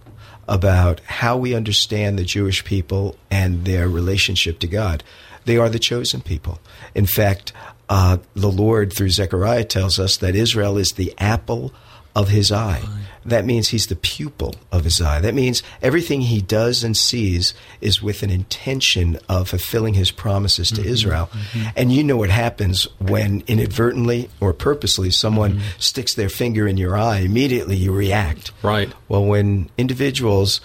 about 0.48 1.00
how 1.00 1.37
we 1.37 1.54
understand 1.54 2.18
the 2.18 2.24
Jewish 2.24 2.64
people 2.64 3.16
and 3.30 3.64
their 3.64 3.88
relationship 3.88 4.59
to 4.61 4.66
God. 4.66 5.02
They 5.44 5.56
are 5.56 5.68
the 5.68 5.78
chosen 5.78 6.20
people. 6.20 6.61
In 6.94 7.06
fact, 7.06 7.52
uh, 7.88 8.18
the 8.35 8.50
Lord, 8.50 8.92
through 8.92 9.11
Zechariah, 9.11 9.64
tells 9.64 9.98
us 9.98 10.16
that 10.18 10.35
Israel 10.35 10.76
is 10.76 10.90
the 10.90 11.14
apple 11.18 11.72
of 12.14 12.28
his 12.28 12.50
eye. 12.50 12.82
That 13.26 13.44
means 13.44 13.68
he's 13.68 13.86
the 13.86 13.96
pupil 13.96 14.54
of 14.70 14.84
his 14.84 15.00
eye. 15.00 15.20
That 15.20 15.34
means 15.34 15.62
everything 15.82 16.22
he 16.22 16.40
does 16.40 16.84
and 16.84 16.96
sees 16.96 17.54
is 17.80 18.02
with 18.02 18.22
an 18.22 18.30
intention 18.30 19.18
of 19.28 19.48
fulfilling 19.48 19.94
his 19.94 20.10
promises 20.10 20.70
to 20.70 20.80
mm-hmm, 20.80 20.90
Israel. 20.90 21.30
Mm-hmm. 21.32 21.68
And 21.76 21.92
you 21.92 22.04
know 22.04 22.16
what 22.16 22.30
happens 22.30 22.84
when 22.98 23.42
inadvertently 23.46 24.30
or 24.40 24.52
purposely 24.52 25.10
someone 25.10 25.54
mm-hmm. 25.54 25.78
sticks 25.78 26.14
their 26.14 26.28
finger 26.28 26.68
in 26.68 26.76
your 26.76 26.96
eye, 26.96 27.18
immediately 27.18 27.76
you 27.76 27.92
react. 27.92 28.52
Right. 28.62 28.92
Well, 29.08 29.24
when 29.24 29.70
individuals 29.76 30.60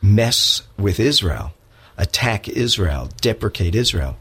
mess 0.00 0.62
with 0.78 0.98
Israel, 1.00 1.52
attack 1.96 2.48
Israel, 2.48 3.08
deprecate 3.20 3.74
Israel, 3.74 4.16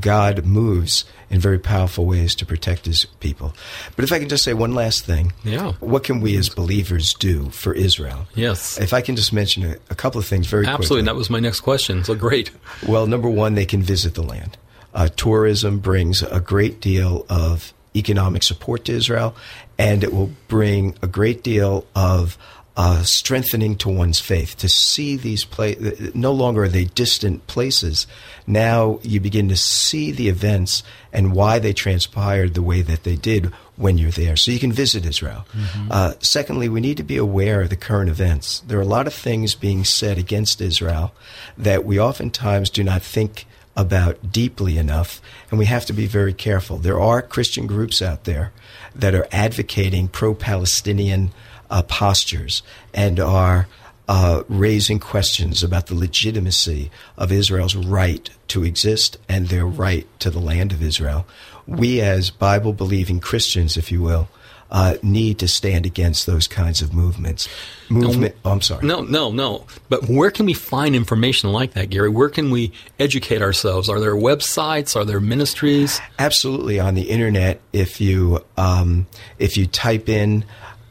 God 0.00 0.44
moves 0.44 1.04
in 1.30 1.40
very 1.40 1.58
powerful 1.58 2.06
ways 2.06 2.34
to 2.36 2.46
protect 2.46 2.86
his 2.86 3.04
people. 3.20 3.54
But 3.96 4.04
if 4.04 4.12
I 4.12 4.18
can 4.18 4.28
just 4.28 4.44
say 4.44 4.54
one 4.54 4.74
last 4.74 5.04
thing. 5.04 5.32
Yeah. 5.44 5.72
What 5.80 6.04
can 6.04 6.20
we 6.20 6.36
as 6.36 6.48
believers 6.48 7.14
do 7.14 7.50
for 7.50 7.72
Israel? 7.72 8.26
Yes. 8.34 8.78
If 8.78 8.92
I 8.92 9.00
can 9.00 9.16
just 9.16 9.32
mention 9.32 9.64
a, 9.64 9.76
a 9.90 9.94
couple 9.94 10.18
of 10.18 10.26
things 10.26 10.46
very 10.46 10.64
quickly. 10.64 10.74
Absolutely. 10.74 11.02
quickly. 11.02 11.12
That 11.12 11.16
was 11.16 11.30
my 11.30 11.40
next 11.40 11.60
question. 11.60 12.04
So 12.04 12.14
great. 12.14 12.50
Well, 12.86 13.06
number 13.06 13.28
one, 13.28 13.54
they 13.54 13.66
can 13.66 13.82
visit 13.82 14.14
the 14.14 14.22
land. 14.22 14.56
Uh, 14.94 15.08
tourism 15.08 15.78
brings 15.78 16.22
a 16.22 16.40
great 16.40 16.80
deal 16.80 17.24
of 17.28 17.72
economic 17.96 18.42
support 18.42 18.84
to 18.86 18.92
Israel, 18.92 19.34
and 19.78 20.04
it 20.04 20.12
will 20.12 20.30
bring 20.48 20.96
a 21.02 21.06
great 21.06 21.42
deal 21.42 21.86
of 21.94 22.38
uh, 22.76 23.02
strengthening 23.02 23.76
to 23.76 23.88
one's 23.88 24.18
faith 24.18 24.56
to 24.56 24.68
see 24.68 25.16
these 25.16 25.44
places. 25.44 26.14
No 26.14 26.32
longer 26.32 26.64
are 26.64 26.68
they 26.68 26.86
distant 26.86 27.46
places. 27.46 28.06
Now 28.46 28.98
you 29.02 29.20
begin 29.20 29.48
to 29.50 29.56
see 29.56 30.10
the 30.10 30.28
events 30.28 30.82
and 31.12 31.34
why 31.34 31.58
they 31.58 31.74
transpired 31.74 32.54
the 32.54 32.62
way 32.62 32.80
that 32.80 33.04
they 33.04 33.16
did 33.16 33.52
when 33.76 33.98
you're 33.98 34.10
there. 34.10 34.36
So 34.36 34.50
you 34.50 34.58
can 34.58 34.72
visit 34.72 35.04
Israel. 35.04 35.46
Mm-hmm. 35.52 35.88
Uh, 35.90 36.12
secondly, 36.20 36.68
we 36.68 36.80
need 36.80 36.96
to 36.96 37.02
be 37.02 37.18
aware 37.18 37.60
of 37.60 37.70
the 37.70 37.76
current 37.76 38.08
events. 38.08 38.60
There 38.60 38.78
are 38.78 38.82
a 38.82 38.86
lot 38.86 39.06
of 39.06 39.14
things 39.14 39.54
being 39.54 39.84
said 39.84 40.16
against 40.16 40.60
Israel 40.60 41.12
that 41.58 41.84
we 41.84 42.00
oftentimes 42.00 42.70
do 42.70 42.82
not 42.82 43.02
think 43.02 43.46
about 43.74 44.32
deeply 44.32 44.76
enough, 44.76 45.20
and 45.50 45.58
we 45.58 45.64
have 45.64 45.86
to 45.86 45.92
be 45.92 46.06
very 46.06 46.34
careful. 46.34 46.76
There 46.76 47.00
are 47.00 47.22
Christian 47.22 47.66
groups 47.66 48.02
out 48.02 48.24
there 48.24 48.52
that 48.94 49.14
are 49.14 49.26
advocating 49.32 50.08
pro 50.08 50.34
Palestinian 50.34 51.32
uh, 51.72 51.82
postures 51.82 52.62
and 52.92 53.18
are 53.18 53.66
uh, 54.06 54.42
raising 54.48 55.00
questions 55.00 55.62
about 55.64 55.86
the 55.86 55.94
legitimacy 55.94 56.90
of 57.16 57.32
Israel's 57.32 57.74
right 57.74 58.28
to 58.48 58.62
exist 58.62 59.16
and 59.28 59.48
their 59.48 59.66
right 59.66 60.06
to 60.20 60.30
the 60.30 60.38
land 60.38 60.72
of 60.72 60.82
Israel. 60.82 61.26
We, 61.66 62.00
as 62.00 62.30
Bible 62.30 62.74
believing 62.74 63.20
Christians, 63.20 63.76
if 63.76 63.90
you 63.90 64.02
will, 64.02 64.28
uh, 64.70 64.96
need 65.02 65.38
to 65.38 65.46
stand 65.46 65.86
against 65.86 66.26
those 66.26 66.46
kinds 66.46 66.82
of 66.82 66.92
movements. 66.92 67.48
Movement. 67.88 68.34
No, 68.36 68.50
oh, 68.50 68.52
I'm 68.54 68.60
sorry. 68.62 68.86
No, 68.86 69.02
no, 69.02 69.30
no. 69.30 69.66
But 69.88 70.08
where 70.08 70.30
can 70.30 70.46
we 70.46 70.54
find 70.54 70.96
information 70.96 71.52
like 71.52 71.74
that, 71.74 71.90
Gary? 71.90 72.08
Where 72.08 72.30
can 72.30 72.50
we 72.50 72.72
educate 72.98 73.42
ourselves? 73.42 73.88
Are 73.90 74.00
there 74.00 74.14
websites? 74.14 74.96
Are 74.96 75.04
there 75.04 75.20
ministries? 75.20 76.00
Absolutely, 76.18 76.80
on 76.80 76.94
the 76.94 77.02
internet. 77.02 77.60
If 77.72 78.00
you 78.00 78.42
um, 78.56 79.06
if 79.38 79.58
you 79.58 79.66
type 79.66 80.08
in 80.08 80.44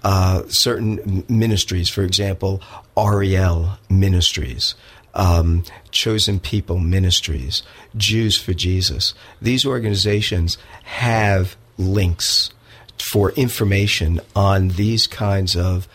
uh, 0.03 0.43
certain 0.47 1.23
ministries, 1.29 1.89
for 1.89 2.03
example, 2.03 2.61
Ariel 2.97 3.77
Ministries, 3.89 4.75
um, 5.13 5.63
Chosen 5.91 6.39
People 6.39 6.79
Ministries, 6.79 7.63
Jews 7.95 8.37
for 8.37 8.53
Jesus. 8.53 9.13
These 9.41 9.65
organizations 9.65 10.57
have 10.83 11.55
links 11.77 12.51
for 12.97 13.31
information 13.31 14.21
on 14.35 14.69
these 14.69 15.07
kinds 15.07 15.55
of 15.55 15.87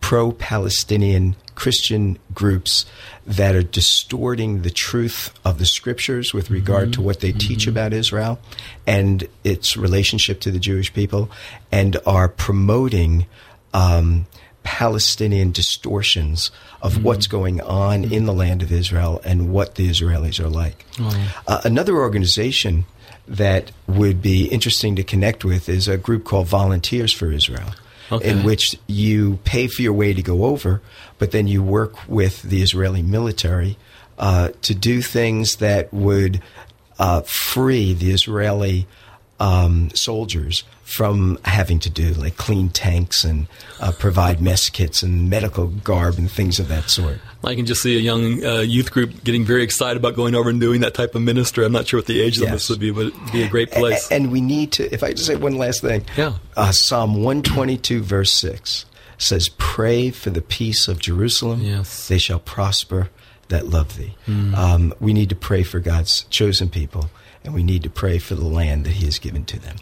pro 0.00 0.32
Palestinian 0.32 1.36
Christian 1.56 2.18
groups 2.32 2.86
that 3.26 3.56
are 3.56 3.62
distorting 3.62 4.62
the 4.62 4.70
truth 4.70 5.34
of 5.44 5.58
the 5.58 5.66
scriptures 5.66 6.32
with 6.32 6.50
regard 6.50 6.84
mm-hmm. 6.84 6.92
to 6.92 7.02
what 7.02 7.20
they 7.20 7.30
mm-hmm. 7.30 7.38
teach 7.38 7.66
about 7.66 7.92
Israel 7.92 8.38
and 8.86 9.26
its 9.42 9.76
relationship 9.76 10.40
to 10.42 10.52
the 10.52 10.60
Jewish 10.60 10.94
people, 10.94 11.28
and 11.72 11.96
are 12.06 12.28
promoting 12.28 13.26
um, 13.74 14.26
Palestinian 14.62 15.50
distortions 15.50 16.50
of 16.82 16.94
mm-hmm. 16.94 17.02
what's 17.02 17.26
going 17.26 17.60
on 17.60 18.04
in 18.04 18.26
the 18.26 18.32
land 18.32 18.62
of 18.62 18.70
Israel 18.70 19.20
and 19.24 19.50
what 19.50 19.74
the 19.74 19.88
Israelis 19.88 20.38
are 20.38 20.48
like. 20.48 20.84
Oh. 21.00 21.34
Uh, 21.48 21.60
another 21.64 21.96
organization 21.96 22.84
that 23.26 23.72
would 23.88 24.22
be 24.22 24.46
interesting 24.46 24.94
to 24.94 25.02
connect 25.02 25.44
with 25.44 25.68
is 25.68 25.88
a 25.88 25.96
group 25.96 26.24
called 26.24 26.46
Volunteers 26.46 27.12
for 27.12 27.32
Israel 27.32 27.70
okay. 28.10 28.30
in 28.30 28.42
which 28.44 28.78
you 28.86 29.38
pay 29.44 29.66
for 29.66 29.82
your 29.82 29.92
way 29.92 30.12
to 30.14 30.22
go 30.22 30.44
over, 30.44 30.80
but 31.18 31.32
then 31.32 31.46
you 31.46 31.62
work 31.62 32.08
with 32.08 32.42
the 32.42 32.62
Israeli 32.62 33.02
military 33.02 33.76
uh, 34.18 34.50
to 34.62 34.74
do 34.74 35.02
things 35.02 35.56
that 35.56 35.92
would 35.92 36.42
uh, 36.98 37.20
free 37.22 37.92
the 37.92 38.10
Israeli 38.10 38.86
um, 39.38 39.90
soldiers 39.94 40.64
from 40.82 41.38
having 41.44 41.78
to 41.80 41.90
do 41.90 42.14
like 42.14 42.36
clean 42.36 42.68
tanks 42.68 43.24
and 43.24 43.48
uh, 43.80 43.92
provide 43.98 44.40
mess 44.40 44.68
kits 44.68 45.02
and 45.02 45.28
medical 45.28 45.66
garb 45.66 46.16
and 46.16 46.30
things 46.30 46.58
of 46.58 46.68
that 46.68 46.88
sort. 46.88 47.18
I 47.44 47.54
can 47.54 47.66
just 47.66 47.82
see 47.82 47.96
a 47.96 48.00
young 48.00 48.44
uh, 48.44 48.60
youth 48.60 48.90
group 48.90 49.22
getting 49.24 49.44
very 49.44 49.62
excited 49.62 49.96
about 49.96 50.16
going 50.16 50.34
over 50.34 50.50
and 50.50 50.60
doing 50.60 50.80
that 50.80 50.94
type 50.94 51.14
of 51.14 51.22
ministry. 51.22 51.64
I'm 51.64 51.72
not 51.72 51.86
sure 51.86 51.98
what 51.98 52.06
the 52.06 52.20
age 52.20 52.38
yes. 52.38 52.50
this 52.50 52.70
would 52.70 52.80
be, 52.80 52.90
but 52.90 53.06
it'd 53.06 53.32
be 53.32 53.42
a 53.42 53.48
great 53.48 53.70
place. 53.70 54.10
And, 54.10 54.24
and 54.24 54.32
we 54.32 54.40
need 54.40 54.72
to, 54.72 54.92
if 54.92 55.02
I 55.02 55.12
just 55.12 55.26
say 55.26 55.36
one 55.36 55.56
last 55.56 55.80
thing, 55.80 56.04
yeah. 56.16 56.34
Uh, 56.56 56.72
Psalm 56.72 57.14
122, 57.14 58.02
verse 58.02 58.32
6 58.32 58.86
says, 59.18 59.48
Pray 59.58 60.10
for 60.10 60.30
the 60.30 60.42
peace 60.42 60.88
of 60.88 60.98
Jerusalem. 60.98 61.60
Yes. 61.62 62.08
They 62.08 62.18
shall 62.18 62.38
prosper 62.38 63.10
that 63.48 63.66
love 63.66 63.96
thee. 63.96 64.14
Mm. 64.26 64.54
Um, 64.54 64.94
we 65.00 65.12
need 65.12 65.28
to 65.28 65.36
pray 65.36 65.62
for 65.62 65.80
God's 65.80 66.24
chosen 66.24 66.68
people, 66.68 67.10
and 67.46 67.54
we 67.54 67.62
need 67.62 67.82
to 67.84 67.90
pray 67.90 68.18
for 68.18 68.34
the 68.34 68.44
land 68.44 68.84
that 68.84 68.92
He 68.92 69.06
has 69.06 69.18
given 69.18 69.44
to 69.46 69.58
them. 69.58 69.76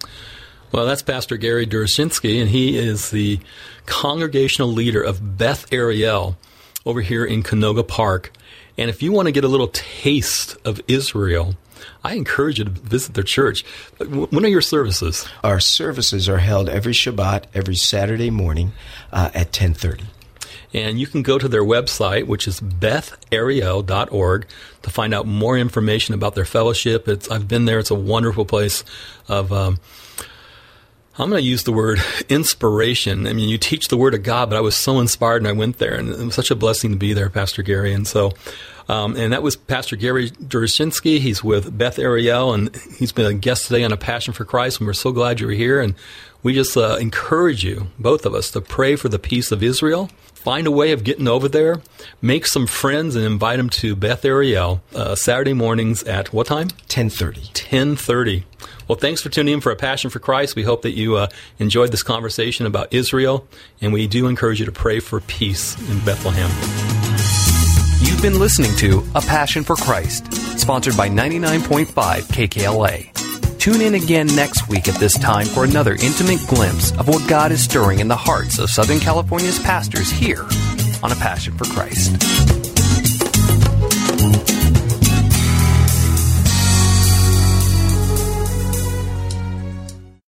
Well, 0.75 0.87
that's 0.87 1.03
Pastor 1.03 1.37
Gary 1.37 1.69
Derechinsky, 1.69 2.41
and 2.41 2.51
he 2.51 2.77
is 2.77 3.11
the 3.11 3.39
congregational 3.87 4.69
leader 4.69 5.01
of 5.01 5.39
Beth 5.39 5.73
Ariel 5.73 6.37
over 6.85 7.01
here 7.01 7.25
in 7.25 7.45
Canoga 7.45 7.87
Park. 7.87 8.33
And 8.77 8.91
if 8.91 9.01
you 9.01 9.13
want 9.13 9.27
to 9.27 9.33
get 9.33 9.45
a 9.45 9.49
little 9.49 9.69
taste 9.69 10.57
of 10.65 10.81
Israel, 10.89 11.55
I 12.03 12.15
encourage 12.15 12.59
you 12.59 12.65
to 12.65 12.71
visit 12.73 13.15
their 13.15 13.23
church. 13.23 13.65
When 14.01 14.45
are 14.45 14.49
your 14.49 14.61
services? 14.61 15.29
Our 15.45 15.61
services 15.61 16.29
are 16.29 16.39
held 16.39 16.69
every 16.69 16.93
Shabbat, 16.93 17.45
every 17.55 17.77
Saturday 17.77 18.31
morning 18.31 18.73
uh, 19.13 19.31
at 19.33 19.57
1030. 19.57 20.07
And 20.75 20.99
you 20.99 21.07
can 21.07 21.23
go 21.23 21.39
to 21.39 21.47
their 21.47 21.63
website, 21.63 22.27
which 22.27 22.49
is 22.49 22.61
bethariel.org, 22.61 24.47
to 24.83 24.91
find 24.91 25.15
out 25.15 25.27
more 25.27 25.57
information 25.57 26.15
about 26.15 26.35
their 26.35 26.45
fellowship. 26.45 27.09
It's, 27.09 27.31
I've 27.31 27.47
been 27.47 27.65
there. 27.65 27.79
It's 27.79 27.93
a 27.93 27.95
wonderful 27.95 28.45
place 28.45 28.85
of 29.29 29.53
um, 29.53 29.79
I'm 31.17 31.31
going 31.31 31.41
to 31.41 31.49
use 31.49 31.63
the 31.63 31.73
word 31.73 32.01
inspiration. 32.29 33.27
I 33.29 33.33
mean, 33.33 33.49
you 33.49 33.57
teach 33.57 33.87
the 33.87 33.97
word 33.97 34.15
of 34.15 34.25
God, 34.25 34.51
but 34.51 34.57
I 34.57 34.61
was 34.61 34.75
so 34.75 34.99
inspired 34.99 35.43
and 35.43 35.49
I 35.49 35.53
went 35.53 35.79
there, 35.79 35.95
and 35.95 36.11
it 36.11 36.19
was 36.19 36.35
such 36.35 36.51
a 36.51 36.57
blessing 36.57 36.91
to 36.91 36.97
be 36.97 37.13
there, 37.13 37.31
Pastor 37.31 37.63
Gary. 37.63 37.93
And 37.93 38.07
so, 38.07 38.33
um, 38.89 39.17
and 39.17 39.33
that 39.33 39.43
was 39.43 39.57
Pastor 39.57 39.97
Gary 39.97 40.31
Derechinsky. 40.31 41.19
He's 41.19 41.43
with 41.43 41.77
Beth 41.77 41.99
Ariel, 41.99 42.53
and 42.53 42.75
he's 42.99 43.13
been 43.13 43.27
a 43.27 43.35
guest 43.35 43.67
today 43.67 43.85
on 43.85 43.93
A 43.93 43.97
Passion 43.97 44.35
for 44.35 44.45
Christ. 44.45 44.81
And 44.81 44.87
we're 44.87 44.93
so 44.93 45.13
glad 45.13 45.41
you're 45.41 45.51
here. 45.51 45.81
And 45.81 45.95
we 46.43 46.53
just 46.55 46.77
uh, 46.77 46.97
encourage 47.01 47.65
you, 47.65 47.89
both 47.99 48.27
of 48.27 48.35
us, 48.35 48.51
to 48.51 48.61
pray 48.61 48.97
for 48.97 49.09
the 49.09 49.19
peace 49.19 49.51
of 49.51 49.63
Israel. 49.63 50.11
Find 50.35 50.67
a 50.67 50.71
way 50.71 50.93
of 50.93 51.05
getting 51.05 51.27
over 51.27 51.49
there. 51.49 51.81
Make 52.21 52.47
some 52.47 52.67
friends 52.67 53.17
and 53.17 53.25
invite 53.25 53.57
them 53.57 53.71
to 53.71 53.97
Beth 53.97 54.27
Ariel 54.27 54.83
uh, 54.95 55.15
Saturday 55.15 55.55
mornings 55.55 56.03
at 56.03 56.35
what 56.35 56.47
time? 56.47 56.69
10:30. 56.89 57.51
10:30. 57.55 58.45
Well, 58.87 58.99
thanks 58.99 59.23
for 59.23 59.31
tuning 59.31 59.55
in 59.55 59.61
for 59.63 59.73
A 59.73 59.77
Passion 59.77 60.11
for 60.11 60.19
Christ. 60.19 60.55
We 60.55 60.63
hope 60.63 60.83
that 60.83 60.93
you 60.93 61.17
uh, 61.17 61.29
enjoyed 61.59 61.91
this 61.91 62.03
conversation 62.03 62.67
about 62.67 62.93
Israel, 62.93 63.49
and 63.81 63.95
we 63.95 64.07
do 64.07 64.27
encourage 64.27 64.61
you 64.61 64.67
to 64.67 64.73
pray 64.73 65.01
for 65.01 65.21
peace 65.21 65.79
in 65.89 66.05
Bethlehem. 66.05 66.94
You've 68.05 68.21
been 68.21 68.39
listening 68.39 68.77
to 68.77 69.03
A 69.15 69.23
Passion 69.23 69.65
for 69.65 69.77
Christ, 69.77 70.31
sponsored 70.59 70.95
by 70.95 71.09
99.5 71.09 71.87
KKLA. 71.87 73.59
Tune 73.59 73.81
in 73.81 73.95
again 73.95 74.27
next 74.37 74.69
week 74.69 74.89
at 74.89 74.95
this 74.97 75.19
time 75.19 75.47
for 75.47 75.65
another 75.65 75.95
intimate 75.95 76.47
glimpse 76.47 76.93
of 76.99 77.09
what 77.09 77.27
God 77.27 77.51
is 77.51 77.65
stirring 77.65 78.01
in 78.01 78.09
the 78.09 78.15
hearts 78.17 78.59
of 78.59 78.69
Southern 78.69 79.01
California's 79.01 79.59
pastors 79.61 80.11
here 80.11 80.43
on 81.03 81.13
A 81.13 81.17
Passion 81.17 81.57
for 81.57 81.65
Christ. 81.65 82.74